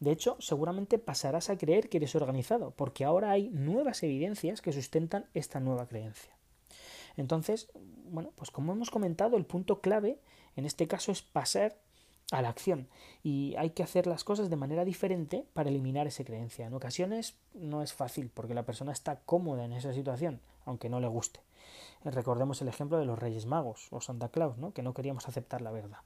De 0.00 0.10
hecho, 0.10 0.36
seguramente 0.40 0.98
pasarás 0.98 1.48
a 1.48 1.56
creer 1.56 1.88
que 1.88 1.98
eres 1.98 2.16
organizado, 2.16 2.72
porque 2.72 3.04
ahora 3.04 3.30
hay 3.30 3.48
nuevas 3.50 4.02
evidencias 4.02 4.60
que 4.60 4.72
sustentan 4.72 5.26
esta 5.32 5.60
nueva 5.60 5.86
creencia. 5.86 6.34
Entonces, 7.16 7.68
bueno, 8.10 8.32
pues 8.34 8.50
como 8.50 8.72
hemos 8.72 8.90
comentado, 8.90 9.36
el 9.36 9.46
punto 9.46 9.80
clave 9.80 10.18
en 10.56 10.66
este 10.66 10.86
caso 10.86 11.12
es 11.12 11.22
pasar 11.22 11.76
a 12.30 12.42
la 12.42 12.48
acción 12.48 12.88
y 13.22 13.54
hay 13.56 13.70
que 13.70 13.82
hacer 13.82 14.06
las 14.06 14.24
cosas 14.24 14.50
de 14.50 14.56
manera 14.56 14.84
diferente 14.84 15.46
para 15.52 15.68
eliminar 15.68 16.06
esa 16.06 16.24
creencia. 16.24 16.66
En 16.66 16.74
ocasiones 16.74 17.36
no 17.52 17.82
es 17.82 17.92
fácil 17.92 18.30
porque 18.32 18.54
la 18.54 18.64
persona 18.64 18.92
está 18.92 19.20
cómoda 19.20 19.64
en 19.64 19.72
esa 19.72 19.92
situación, 19.92 20.40
aunque 20.64 20.88
no 20.88 21.00
le 21.00 21.08
guste. 21.08 21.40
Recordemos 22.04 22.60
el 22.60 22.68
ejemplo 22.68 22.98
de 22.98 23.06
los 23.06 23.18
Reyes 23.18 23.46
Magos 23.46 23.88
o 23.90 24.00
Santa 24.00 24.28
Claus, 24.28 24.58
¿no? 24.58 24.72
que 24.72 24.82
no 24.82 24.94
queríamos 24.94 25.28
aceptar 25.28 25.62
la 25.62 25.70
verdad. 25.70 25.98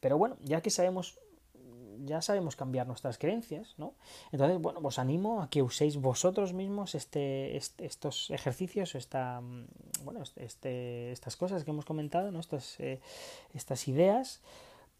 Pero 0.00 0.16
bueno, 0.16 0.36
ya 0.40 0.60
que 0.62 0.70
sabemos 0.70 1.18
ya 2.04 2.22
sabemos 2.22 2.56
cambiar 2.56 2.86
nuestras 2.86 3.18
creencias, 3.18 3.74
¿no? 3.76 3.94
Entonces, 4.32 4.58
bueno, 4.60 4.80
os 4.82 4.98
animo 4.98 5.42
a 5.42 5.50
que 5.50 5.62
uséis 5.62 5.96
vosotros 5.96 6.52
mismos 6.52 6.94
este, 6.94 7.56
este 7.56 7.86
estos 7.86 8.30
ejercicios, 8.30 8.94
esta, 8.94 9.42
bueno, 10.04 10.22
este, 10.36 11.12
estas 11.12 11.36
cosas 11.36 11.64
que 11.64 11.70
hemos 11.70 11.84
comentado, 11.84 12.30
¿no? 12.32 12.40
Estas, 12.40 12.78
eh, 12.80 13.00
estas 13.54 13.86
ideas, 13.88 14.40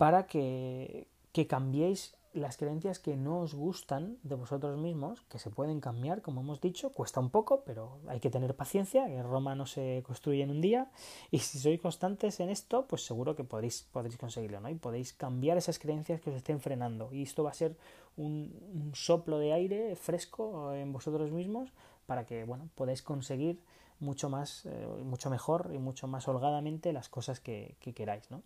para 0.00 0.26
que, 0.26 1.08
que 1.30 1.46
cambiéis 1.46 2.16
las 2.32 2.56
creencias 2.56 2.98
que 2.98 3.18
no 3.18 3.40
os 3.40 3.52
gustan 3.52 4.16
de 4.22 4.34
vosotros 4.34 4.78
mismos, 4.78 5.20
que 5.28 5.38
se 5.38 5.50
pueden 5.50 5.78
cambiar, 5.82 6.22
como 6.22 6.40
hemos 6.40 6.58
dicho, 6.62 6.88
cuesta 6.88 7.20
un 7.20 7.28
poco, 7.28 7.64
pero 7.66 7.98
hay 8.08 8.18
que 8.18 8.30
tener 8.30 8.56
paciencia, 8.56 9.06
que 9.08 9.22
Roma 9.22 9.54
no 9.54 9.66
se 9.66 10.02
construye 10.06 10.42
en 10.42 10.52
un 10.52 10.62
día, 10.62 10.90
y 11.30 11.40
si 11.40 11.58
sois 11.58 11.78
constantes 11.78 12.40
en 12.40 12.48
esto, 12.48 12.86
pues 12.86 13.04
seguro 13.04 13.36
que 13.36 13.44
podréis, 13.44 13.86
podréis 13.92 14.16
conseguirlo, 14.16 14.60
¿no? 14.60 14.70
Y 14.70 14.74
podéis 14.74 15.12
cambiar 15.12 15.58
esas 15.58 15.78
creencias 15.78 16.22
que 16.22 16.30
os 16.30 16.36
estén 16.36 16.60
frenando, 16.60 17.12
y 17.12 17.24
esto 17.24 17.44
va 17.44 17.50
a 17.50 17.60
ser 17.60 17.76
un, 18.16 18.92
soplo 18.94 19.38
de 19.38 19.52
aire 19.52 19.96
fresco 19.96 20.72
en 20.72 20.94
vosotros 20.94 21.30
mismos 21.30 21.74
para 22.06 22.24
que, 22.24 22.44
bueno, 22.44 22.70
podáis 22.74 23.02
conseguir 23.02 23.60
mucho 23.98 24.30
más, 24.30 24.64
eh, 24.64 24.86
mucho 25.04 25.28
mejor 25.28 25.72
y 25.74 25.78
mucho 25.78 26.08
más 26.08 26.26
holgadamente 26.26 26.94
las 26.94 27.10
cosas 27.10 27.38
que, 27.38 27.76
que 27.80 27.92
queráis, 27.92 28.30
¿no? 28.30 28.40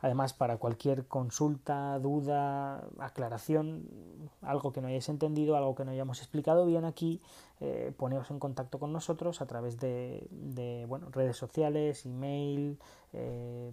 Además, 0.00 0.32
para 0.32 0.58
cualquier 0.58 1.06
consulta, 1.06 1.98
duda, 1.98 2.84
aclaración, 2.98 3.88
algo 4.42 4.72
que 4.72 4.80
no 4.80 4.88
hayáis 4.88 5.08
entendido, 5.08 5.56
algo 5.56 5.74
que 5.74 5.84
no 5.84 5.90
hayamos 5.90 6.20
explicado 6.20 6.66
bien 6.66 6.84
aquí, 6.84 7.20
eh, 7.60 7.92
poneos 7.96 8.30
en 8.30 8.38
contacto 8.38 8.78
con 8.78 8.92
nosotros 8.92 9.40
a 9.40 9.46
través 9.46 9.78
de, 9.78 10.84
bueno, 10.88 11.08
redes 11.10 11.36
sociales, 11.36 12.06
email, 12.06 12.78
eh, 13.12 13.72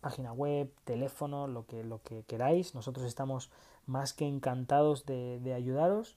página 0.00 0.32
web, 0.32 0.70
teléfono, 0.84 1.46
lo 1.46 1.66
que, 1.66 1.82
lo 1.82 2.02
que 2.02 2.24
queráis. 2.24 2.74
Nosotros 2.74 3.06
estamos 3.06 3.50
más 3.86 4.12
que 4.12 4.26
encantados 4.26 5.06
de, 5.06 5.54
ayudaros 5.54 6.16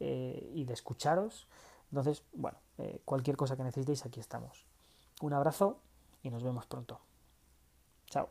eh, 0.00 0.50
y 0.54 0.64
de 0.64 0.72
escucharos. 0.74 1.46
Entonces, 1.90 2.24
bueno, 2.32 2.58
cualquier 3.04 3.36
cosa 3.36 3.56
que 3.56 3.62
necesitéis, 3.62 4.04
aquí 4.04 4.18
estamos. 4.18 4.64
Un 5.20 5.34
abrazo 5.34 5.78
y 6.22 6.30
nos 6.30 6.42
vemos 6.42 6.66
pronto. 6.66 6.98
Ciao. 8.12 8.28